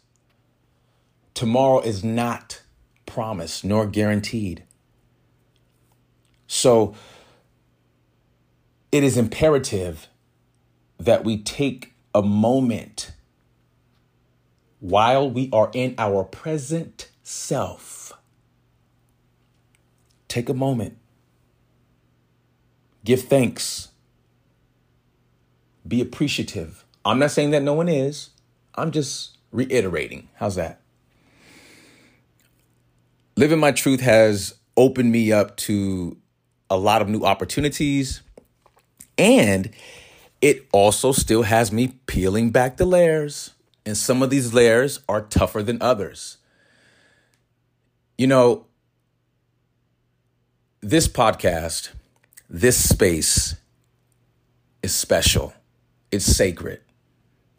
Tomorrow 1.34 1.80
is 1.80 2.02
not 2.02 2.62
promised 3.04 3.64
nor 3.64 3.86
guaranteed. 3.86 4.64
So 6.46 6.94
it 8.92 9.02
is 9.02 9.16
imperative 9.16 10.06
that 10.98 11.24
we 11.24 11.38
take 11.42 11.94
a 12.14 12.22
moment 12.22 13.12
while 14.80 15.28
we 15.28 15.48
are 15.50 15.70
in 15.72 15.94
our 15.96 16.22
present 16.22 17.08
self. 17.22 18.12
Take 20.28 20.50
a 20.50 20.54
moment. 20.54 20.98
Give 23.04 23.22
thanks. 23.22 23.88
Be 25.88 26.00
appreciative. 26.00 26.84
I'm 27.04 27.18
not 27.18 27.30
saying 27.30 27.50
that 27.50 27.62
no 27.62 27.72
one 27.72 27.88
is. 27.88 28.30
I'm 28.74 28.90
just 28.90 29.38
reiterating. 29.50 30.28
How's 30.34 30.54
that? 30.56 30.80
Living 33.36 33.58
my 33.58 33.72
truth 33.72 34.00
has 34.00 34.54
opened 34.76 35.10
me 35.10 35.32
up 35.32 35.56
to 35.56 36.16
a 36.68 36.76
lot 36.76 37.02
of 37.02 37.08
new 37.08 37.22
opportunities 37.22 38.22
and 39.18 39.70
it 40.40 40.66
also 40.72 41.12
still 41.12 41.42
has 41.42 41.70
me 41.72 41.94
peeling 42.06 42.50
back 42.50 42.76
the 42.76 42.84
layers, 42.84 43.54
and 43.86 43.96
some 43.96 44.22
of 44.22 44.30
these 44.30 44.52
layers 44.52 45.00
are 45.08 45.22
tougher 45.22 45.62
than 45.62 45.80
others. 45.80 46.38
You 48.18 48.26
know, 48.26 48.66
this 50.80 51.06
podcast, 51.08 51.90
this 52.50 52.88
space 52.88 53.54
is 54.82 54.94
special, 54.94 55.54
it's 56.10 56.24
sacred. 56.24 56.80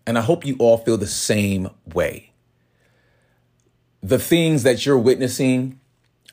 And 0.05 0.17
I 0.17 0.21
hope 0.21 0.45
you 0.45 0.57
all 0.59 0.77
feel 0.77 0.97
the 0.97 1.07
same 1.07 1.69
way. 1.93 2.33
The 4.01 4.19
things 4.19 4.63
that 4.63 4.85
you're 4.85 4.99
witnessing, 4.99 5.79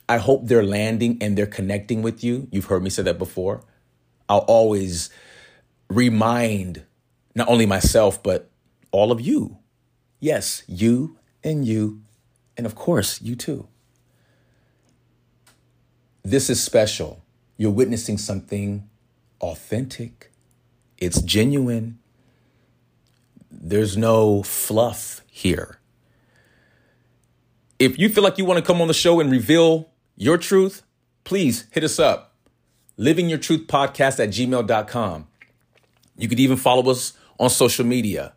I 0.08 0.18
hope 0.18 0.46
they're 0.46 0.64
landing 0.64 1.18
and 1.20 1.38
they're 1.38 1.46
connecting 1.46 2.02
with 2.02 2.24
you. 2.24 2.48
You've 2.50 2.64
heard 2.64 2.82
me 2.82 2.90
say 2.90 3.04
that 3.04 3.18
before. 3.18 3.62
I'll 4.30 4.46
always 4.46 5.10
remind 5.88 6.84
not 7.34 7.48
only 7.48 7.66
myself, 7.66 8.22
but 8.22 8.48
all 8.92 9.10
of 9.10 9.20
you. 9.20 9.58
Yes, 10.20 10.62
you 10.68 11.18
and 11.42 11.66
you, 11.66 12.02
and 12.56 12.64
of 12.64 12.76
course, 12.76 13.20
you 13.20 13.34
too. 13.34 13.66
This 16.22 16.48
is 16.48 16.62
special. 16.62 17.24
You're 17.56 17.72
witnessing 17.72 18.18
something 18.18 18.88
authentic, 19.40 20.30
it's 20.98 21.20
genuine. 21.22 21.98
There's 23.50 23.96
no 23.96 24.44
fluff 24.44 25.22
here. 25.26 25.80
If 27.80 27.98
you 27.98 28.08
feel 28.08 28.22
like 28.22 28.38
you 28.38 28.44
want 28.44 28.58
to 28.58 28.64
come 28.64 28.80
on 28.80 28.86
the 28.86 28.94
show 28.94 29.18
and 29.18 29.30
reveal 29.30 29.90
your 30.16 30.38
truth, 30.38 30.82
please 31.24 31.64
hit 31.72 31.82
us 31.82 31.98
up. 31.98 32.29
Living 33.00 33.30
Your 33.30 33.38
Truth 33.38 33.66
Podcast 33.66 34.22
at 34.22 34.28
gmail.com. 34.28 35.26
You 36.18 36.28
could 36.28 36.38
even 36.38 36.58
follow 36.58 36.90
us 36.90 37.14
on 37.38 37.48
social 37.48 37.86
media 37.86 38.34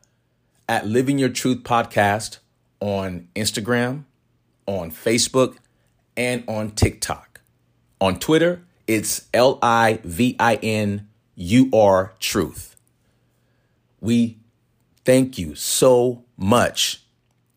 at 0.70 0.88
Living 0.88 1.20
Your 1.20 1.28
Truth 1.28 1.64
Podcast 1.64 2.38
on 2.80 3.28
Instagram, 3.36 4.06
on 4.66 4.90
Facebook, 4.90 5.58
and 6.16 6.46
on 6.48 6.72
TikTok. 6.72 7.42
On 8.00 8.18
Twitter, 8.18 8.64
it's 8.88 9.28
L 9.34 9.60
I 9.62 10.00
V 10.06 10.38
I 10.40 10.56
N 10.56 11.10
U 11.36 11.70
R 11.74 12.14
Truth. 12.22 12.78
We 14.00 14.38
thank 15.04 15.38
you 15.38 15.56
so 15.56 16.24
much 16.38 17.04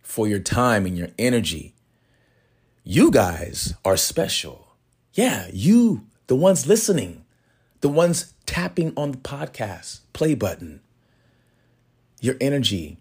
for 0.03 0.27
your 0.27 0.41
time 0.41 0.87
and 0.87 0.99
your 0.99 1.11
energy. 1.21 1.77
You 2.83 3.13
guys 3.13 3.75
are 3.85 3.97
special. 3.97 4.75
Yeah, 5.15 5.49
you, 5.53 6.09
the 6.27 6.37
ones 6.37 6.67
listening, 6.67 7.25
the 7.81 7.89
ones 7.89 8.35
tapping 8.47 8.93
on 8.97 9.13
the 9.13 9.19
podcast 9.19 10.01
play 10.13 10.35
button. 10.35 10.81
Your 12.21 12.37
energy, 12.41 12.99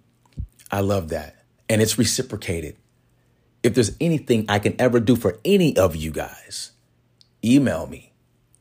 I 0.71 0.81
love 0.81 1.09
that. 1.09 1.43
And 1.69 1.81
it's 1.81 1.97
reciprocated. 1.97 2.75
If 3.63 3.73
there's 3.73 3.95
anything 3.99 4.45
I 4.47 4.59
can 4.59 4.79
ever 4.79 4.99
do 4.99 5.15
for 5.15 5.39
any 5.43 5.75
of 5.77 5.95
you 5.95 6.11
guys, 6.11 6.71
email 7.43 7.87
me. 7.87 8.13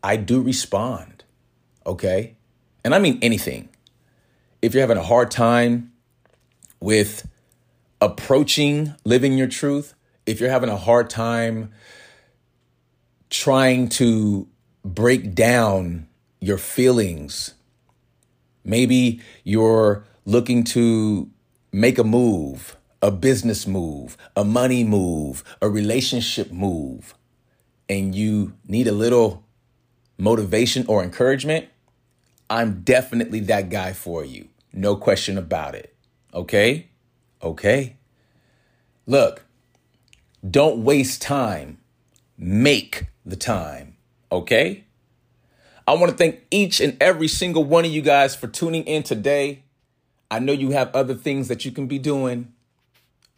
I 0.02 0.16
do 0.16 0.40
respond. 0.40 1.24
Okay? 1.84 2.36
And 2.84 2.94
I 2.94 2.98
mean 2.98 3.18
anything. 3.20 3.68
If 4.62 4.72
you're 4.72 4.82
having 4.82 4.96
a 4.96 5.02
hard 5.02 5.30
time 5.30 5.92
with 6.80 7.28
approaching 8.00 8.94
living 9.04 9.36
your 9.36 9.48
truth, 9.48 9.94
if 10.24 10.40
you're 10.40 10.50
having 10.50 10.70
a 10.70 10.76
hard 10.76 11.10
time 11.10 11.72
trying 13.28 13.88
to 13.88 14.48
break 14.84 15.34
down 15.34 16.06
your 16.40 16.58
feelings. 16.58 17.54
Maybe 18.64 19.20
you're 19.42 20.04
looking 20.24 20.64
to 20.64 21.30
make 21.72 21.98
a 21.98 22.04
move, 22.04 22.76
a 23.02 23.10
business 23.10 23.66
move, 23.66 24.16
a 24.36 24.44
money 24.44 24.84
move, 24.84 25.42
a 25.60 25.68
relationship 25.68 26.52
move, 26.52 27.14
and 27.88 28.14
you 28.14 28.54
need 28.66 28.86
a 28.86 28.92
little 28.92 29.44
motivation 30.18 30.84
or 30.86 31.02
encouragement. 31.02 31.66
I'm 32.48 32.82
definitely 32.82 33.40
that 33.40 33.70
guy 33.70 33.92
for 33.92 34.24
you. 34.24 34.48
No 34.72 34.96
question 34.96 35.38
about 35.38 35.74
it. 35.74 35.94
Okay? 36.32 36.88
Okay. 37.42 37.96
Look, 39.06 39.44
don't 40.48 40.84
waste 40.84 41.22
time. 41.22 41.78
Make 42.36 43.06
the 43.24 43.36
time. 43.36 43.93
Okay? 44.34 44.84
I 45.86 45.94
want 45.94 46.10
to 46.10 46.16
thank 46.16 46.40
each 46.50 46.80
and 46.80 46.96
every 47.00 47.28
single 47.28 47.62
one 47.62 47.84
of 47.84 47.90
you 47.92 48.02
guys 48.02 48.34
for 48.34 48.48
tuning 48.48 48.84
in 48.84 49.02
today. 49.02 49.62
I 50.30 50.40
know 50.40 50.52
you 50.52 50.70
have 50.70 50.94
other 50.94 51.14
things 51.14 51.48
that 51.48 51.64
you 51.64 51.70
can 51.70 51.86
be 51.86 51.98
doing, 51.98 52.52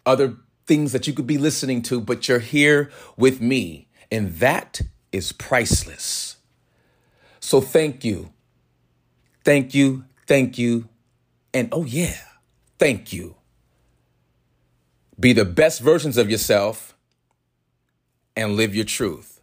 other 0.07 0.37
things 0.67 0.93
that 0.93 1.07
you 1.07 1.13
could 1.13 1.27
be 1.27 1.39
listening 1.39 1.83
to, 1.83 2.01
but 2.01 2.29
you're 2.29 2.39
here 2.39 2.91
with 3.17 3.41
me. 3.41 3.89
And 4.11 4.35
that 4.37 4.81
is 5.13 5.33
priceless. 5.33 6.37
So 7.41 7.61
thank 7.61 8.05
you. 8.05 8.33
Thank 9.45 9.75
you. 9.75 10.05
Thank 10.27 10.57
you. 10.57 10.89
And 11.53 11.69
oh, 11.73 11.85
yeah, 11.85 12.17
thank 12.79 13.13
you. 13.13 13.37
Be 15.19 15.33
the 15.33 15.45
best 15.45 15.81
versions 15.81 16.17
of 16.17 16.31
yourself 16.31 16.97
and 18.35 18.57
live 18.57 18.75
your 18.75 18.85
truth. 18.85 19.36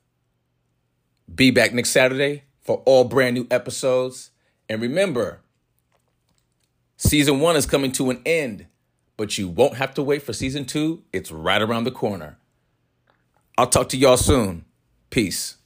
Be 1.33 1.51
back 1.51 1.73
next 1.73 1.89
Saturday 1.89 2.43
for 2.61 2.83
all 2.85 3.05
brand 3.05 3.33
new 3.35 3.47
episodes. 3.49 4.29
And 4.69 4.81
remember, 4.81 5.39
season 6.97 7.39
one 7.39 7.55
is 7.55 7.65
coming 7.65 7.91
to 7.93 8.11
an 8.11 8.21
end, 8.25 8.67
but 9.17 9.37
you 9.37 9.47
won't 9.47 9.77
have 9.77 9.93
to 9.95 10.03
wait 10.03 10.21
for 10.21 10.33
season 10.33 10.65
two. 10.65 11.03
It's 11.11 11.31
right 11.31 11.61
around 11.61 11.85
the 11.85 11.91
corner. 11.91 12.37
I'll 13.57 13.67
talk 13.67 13.89
to 13.89 13.97
y'all 13.97 14.17
soon. 14.17 14.65
Peace. 15.09 15.57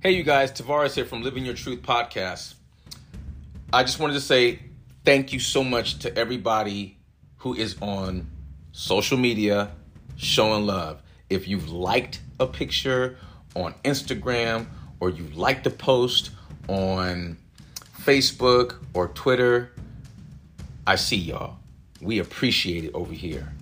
Hey, 0.00 0.12
you 0.12 0.22
guys, 0.22 0.50
Tavares 0.50 0.94
here 0.94 1.04
from 1.04 1.22
Living 1.22 1.44
Your 1.44 1.54
Truth 1.54 1.82
podcast. 1.82 2.54
I 3.72 3.84
just 3.84 4.00
wanted 4.00 4.14
to 4.14 4.20
say 4.20 4.60
thank 5.04 5.32
you 5.32 5.38
so 5.38 5.62
much 5.62 5.98
to 6.00 6.16
everybody 6.18 6.98
who 7.36 7.54
is 7.54 7.76
on 7.80 8.28
social 8.78 9.18
media 9.18 9.72
showing 10.16 10.64
love. 10.64 11.02
If 11.28 11.48
you've 11.48 11.68
liked 11.68 12.20
a 12.38 12.46
picture 12.46 13.18
on 13.56 13.74
Instagram 13.84 14.66
or 15.00 15.10
you 15.10 15.24
liked 15.34 15.66
a 15.66 15.70
post 15.70 16.30
on 16.68 17.36
Facebook 18.02 18.76
or 18.94 19.08
Twitter, 19.08 19.72
I 20.86 20.94
see 20.94 21.16
y'all. 21.16 21.56
We 22.00 22.20
appreciate 22.20 22.84
it 22.84 22.94
over 22.94 23.12
here. 23.12 23.52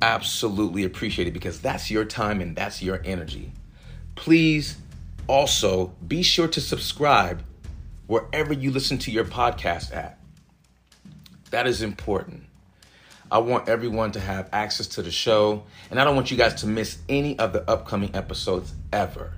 Absolutely 0.00 0.84
appreciate 0.84 1.26
it 1.26 1.32
because 1.32 1.60
that's 1.60 1.90
your 1.90 2.04
time 2.04 2.40
and 2.40 2.54
that's 2.54 2.80
your 2.80 3.02
energy. 3.04 3.50
Please 4.14 4.76
also, 5.26 5.88
be 6.06 6.22
sure 6.22 6.48
to 6.48 6.60
subscribe 6.60 7.42
wherever 8.06 8.52
you 8.52 8.70
listen 8.70 8.98
to 8.98 9.10
your 9.10 9.24
podcast 9.24 9.92
at. 9.92 10.20
That 11.50 11.66
is 11.66 11.82
important. 11.82 12.47
I 13.30 13.38
want 13.38 13.68
everyone 13.68 14.12
to 14.12 14.20
have 14.20 14.48
access 14.52 14.86
to 14.88 15.02
the 15.02 15.10
show, 15.10 15.64
and 15.90 16.00
I 16.00 16.04
don't 16.04 16.16
want 16.16 16.30
you 16.30 16.36
guys 16.36 16.54
to 16.62 16.66
miss 16.66 16.98
any 17.08 17.38
of 17.38 17.52
the 17.52 17.68
upcoming 17.70 18.14
episodes 18.14 18.72
ever. 18.92 19.32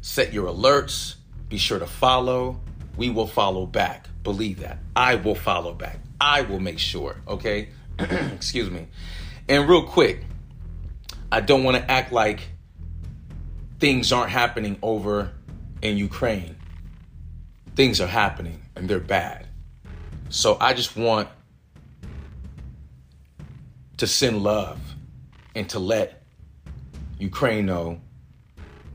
Set 0.00 0.32
your 0.32 0.48
alerts, 0.48 1.14
be 1.48 1.58
sure 1.58 1.78
to 1.78 1.86
follow. 1.86 2.60
We 2.96 3.10
will 3.10 3.28
follow 3.28 3.66
back. 3.66 4.08
Believe 4.22 4.60
that. 4.60 4.78
I 4.96 5.14
will 5.14 5.34
follow 5.34 5.72
back. 5.72 5.98
I 6.20 6.42
will 6.42 6.60
make 6.60 6.78
sure, 6.78 7.16
okay? 7.28 7.68
Excuse 7.98 8.70
me. 8.70 8.88
And 9.48 9.68
real 9.68 9.84
quick, 9.84 10.24
I 11.30 11.40
don't 11.40 11.62
want 11.64 11.76
to 11.76 11.90
act 11.90 12.12
like 12.12 12.40
things 13.78 14.12
aren't 14.12 14.30
happening 14.30 14.78
over 14.82 15.32
in 15.82 15.96
Ukraine. 15.96 16.56
Things 17.76 18.00
are 18.00 18.06
happening 18.06 18.60
and 18.74 18.88
they're 18.88 19.00
bad. 19.00 19.46
So 20.28 20.56
I 20.60 20.74
just 20.74 20.96
want 20.96 21.28
to 24.00 24.06
send 24.06 24.42
love 24.42 24.80
and 25.54 25.68
to 25.68 25.78
let 25.78 26.22
Ukraine 27.18 27.66
know 27.66 28.00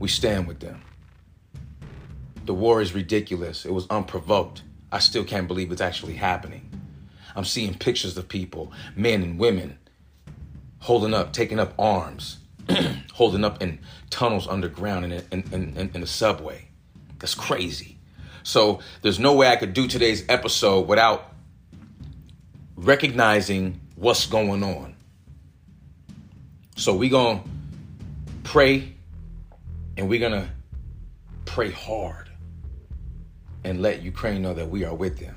we 0.00 0.08
stand 0.08 0.48
with 0.48 0.58
them. 0.58 0.82
The 2.44 2.52
war 2.52 2.80
is 2.80 2.92
ridiculous. 2.92 3.64
It 3.64 3.72
was 3.72 3.86
unprovoked. 3.88 4.64
I 4.90 4.98
still 4.98 5.22
can't 5.22 5.46
believe 5.46 5.70
it's 5.70 5.80
actually 5.80 6.14
happening. 6.14 6.68
I'm 7.36 7.44
seeing 7.44 7.74
pictures 7.74 8.18
of 8.18 8.28
people, 8.28 8.72
men 8.96 9.22
and 9.22 9.38
women, 9.38 9.78
holding 10.80 11.14
up, 11.14 11.32
taking 11.32 11.60
up 11.60 11.74
arms, 11.78 12.38
holding 13.12 13.44
up 13.44 13.62
in 13.62 13.78
tunnels 14.10 14.48
underground 14.48 15.04
in, 15.04 15.12
in, 15.30 15.44
in, 15.52 15.90
in 15.94 16.00
the 16.00 16.06
subway. 16.08 16.66
That's 17.20 17.36
crazy. 17.36 17.96
So 18.42 18.80
there's 19.02 19.20
no 19.20 19.34
way 19.34 19.46
I 19.46 19.54
could 19.54 19.72
do 19.72 19.86
today's 19.86 20.24
episode 20.28 20.88
without 20.88 21.32
recognizing 22.74 23.80
what's 23.94 24.26
going 24.26 24.64
on. 24.64 24.95
So 26.78 26.94
we're 26.94 27.10
going 27.10 27.42
to 27.42 27.48
pray 28.44 28.92
and 29.96 30.10
we're 30.10 30.20
going 30.20 30.32
to 30.32 30.48
pray 31.46 31.70
hard 31.70 32.28
and 33.64 33.80
let 33.80 34.02
Ukraine 34.02 34.42
know 34.42 34.52
that 34.52 34.68
we 34.68 34.84
are 34.84 34.94
with 34.94 35.18
them. 35.18 35.36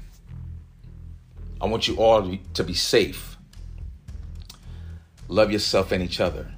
I 1.61 1.65
want 1.65 1.87
you 1.87 1.95
all 1.95 2.37
to 2.53 2.63
be 2.63 2.73
safe. 2.73 3.37
Love 5.29 5.51
yourself 5.51 5.93
and 5.93 6.03
each 6.03 6.19
other. 6.19 6.51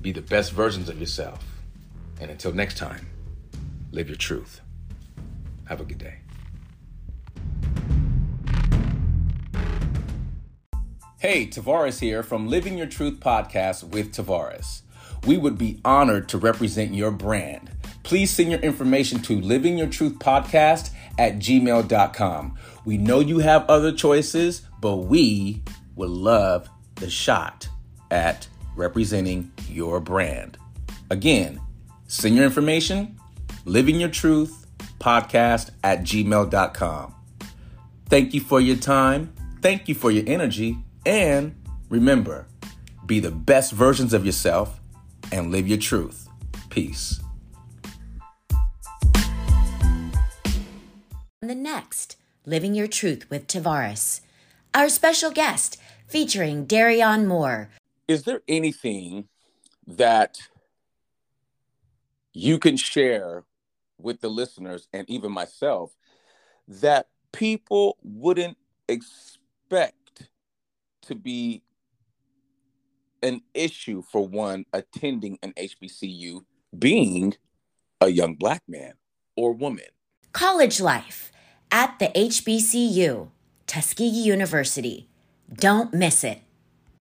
Be 0.00 0.12
the 0.12 0.22
best 0.22 0.52
versions 0.52 0.88
of 0.88 1.00
yourself. 1.00 1.44
And 2.20 2.30
until 2.30 2.52
next 2.52 2.78
time, 2.78 3.08
live 3.90 4.08
your 4.08 4.16
truth. 4.16 4.60
Have 5.64 5.80
a 5.80 5.84
good 5.84 5.98
day. 5.98 6.18
Hey, 11.20 11.46
Tavares 11.46 12.00
here 12.00 12.22
from 12.22 12.48
Living 12.48 12.78
Your 12.78 12.86
Truth 12.86 13.20
podcast 13.20 13.84
with 13.84 14.10
Tavares. 14.10 14.80
We 15.26 15.36
would 15.36 15.58
be 15.58 15.78
honored 15.84 16.30
to 16.30 16.38
represent 16.38 16.94
your 16.94 17.10
brand. 17.10 17.70
Please 18.04 18.30
send 18.30 18.50
your 18.50 18.60
information 18.60 19.20
to 19.24 19.38
Living 19.38 19.76
Your 19.76 19.88
Truth 19.88 20.14
Podcast 20.14 20.92
at 21.18 21.34
gmail.com. 21.34 22.58
We 22.86 22.96
know 22.96 23.20
you 23.20 23.40
have 23.40 23.68
other 23.68 23.92
choices, 23.92 24.62
but 24.80 24.96
we 24.96 25.62
would 25.94 26.08
love 26.08 26.70
the 26.94 27.10
shot 27.10 27.68
at 28.10 28.48
representing 28.74 29.52
your 29.68 30.00
brand. 30.00 30.56
Again, 31.10 31.60
send 32.08 32.34
your 32.34 32.46
information, 32.46 33.20
living 33.66 34.00
your 34.00 34.08
truth 34.08 34.64
podcast 34.98 35.68
at 35.84 36.00
gmail.com. 36.00 37.14
Thank 38.06 38.32
you 38.32 38.40
for 38.40 38.58
your 38.58 38.76
time. 38.76 39.34
Thank 39.60 39.86
you 39.86 39.94
for 39.94 40.10
your 40.10 40.24
energy. 40.26 40.78
And 41.06 41.54
remember, 41.88 42.46
be 43.06 43.20
the 43.20 43.30
best 43.30 43.72
versions 43.72 44.12
of 44.12 44.26
yourself 44.26 44.80
and 45.32 45.50
live 45.50 45.66
your 45.66 45.78
truth. 45.78 46.28
Peace. 46.68 47.20
The 51.40 51.54
next, 51.54 52.16
Living 52.44 52.74
Your 52.74 52.86
Truth 52.86 53.28
with 53.30 53.46
Tavares. 53.46 54.20
Our 54.74 54.88
special 54.88 55.30
guest 55.30 55.78
featuring 56.06 56.66
Darion 56.66 57.26
Moore. 57.26 57.70
Is 58.06 58.24
there 58.24 58.42
anything 58.46 59.28
that 59.86 60.38
you 62.32 62.58
can 62.58 62.76
share 62.76 63.44
with 63.98 64.20
the 64.20 64.28
listeners 64.28 64.86
and 64.92 65.08
even 65.08 65.32
myself 65.32 65.96
that 66.68 67.08
people 67.32 67.96
wouldn't 68.02 68.56
expect 68.88 69.99
to 71.10 71.16
be 71.16 71.62
an 73.20 73.42
issue 73.52 74.00
for 74.00 74.26
one 74.26 74.64
attending 74.72 75.38
an 75.42 75.52
HBCU 75.58 76.44
being 76.78 77.34
a 78.00 78.08
young 78.08 78.34
black 78.36 78.62
man 78.68 78.94
or 79.36 79.52
woman. 79.52 79.84
College 80.32 80.80
life 80.80 81.32
at 81.72 81.98
the 81.98 82.06
HBCU, 82.14 83.28
Tuskegee 83.66 84.06
University. 84.06 85.08
Don't 85.52 85.92
miss 85.92 86.22
it. 86.22 86.42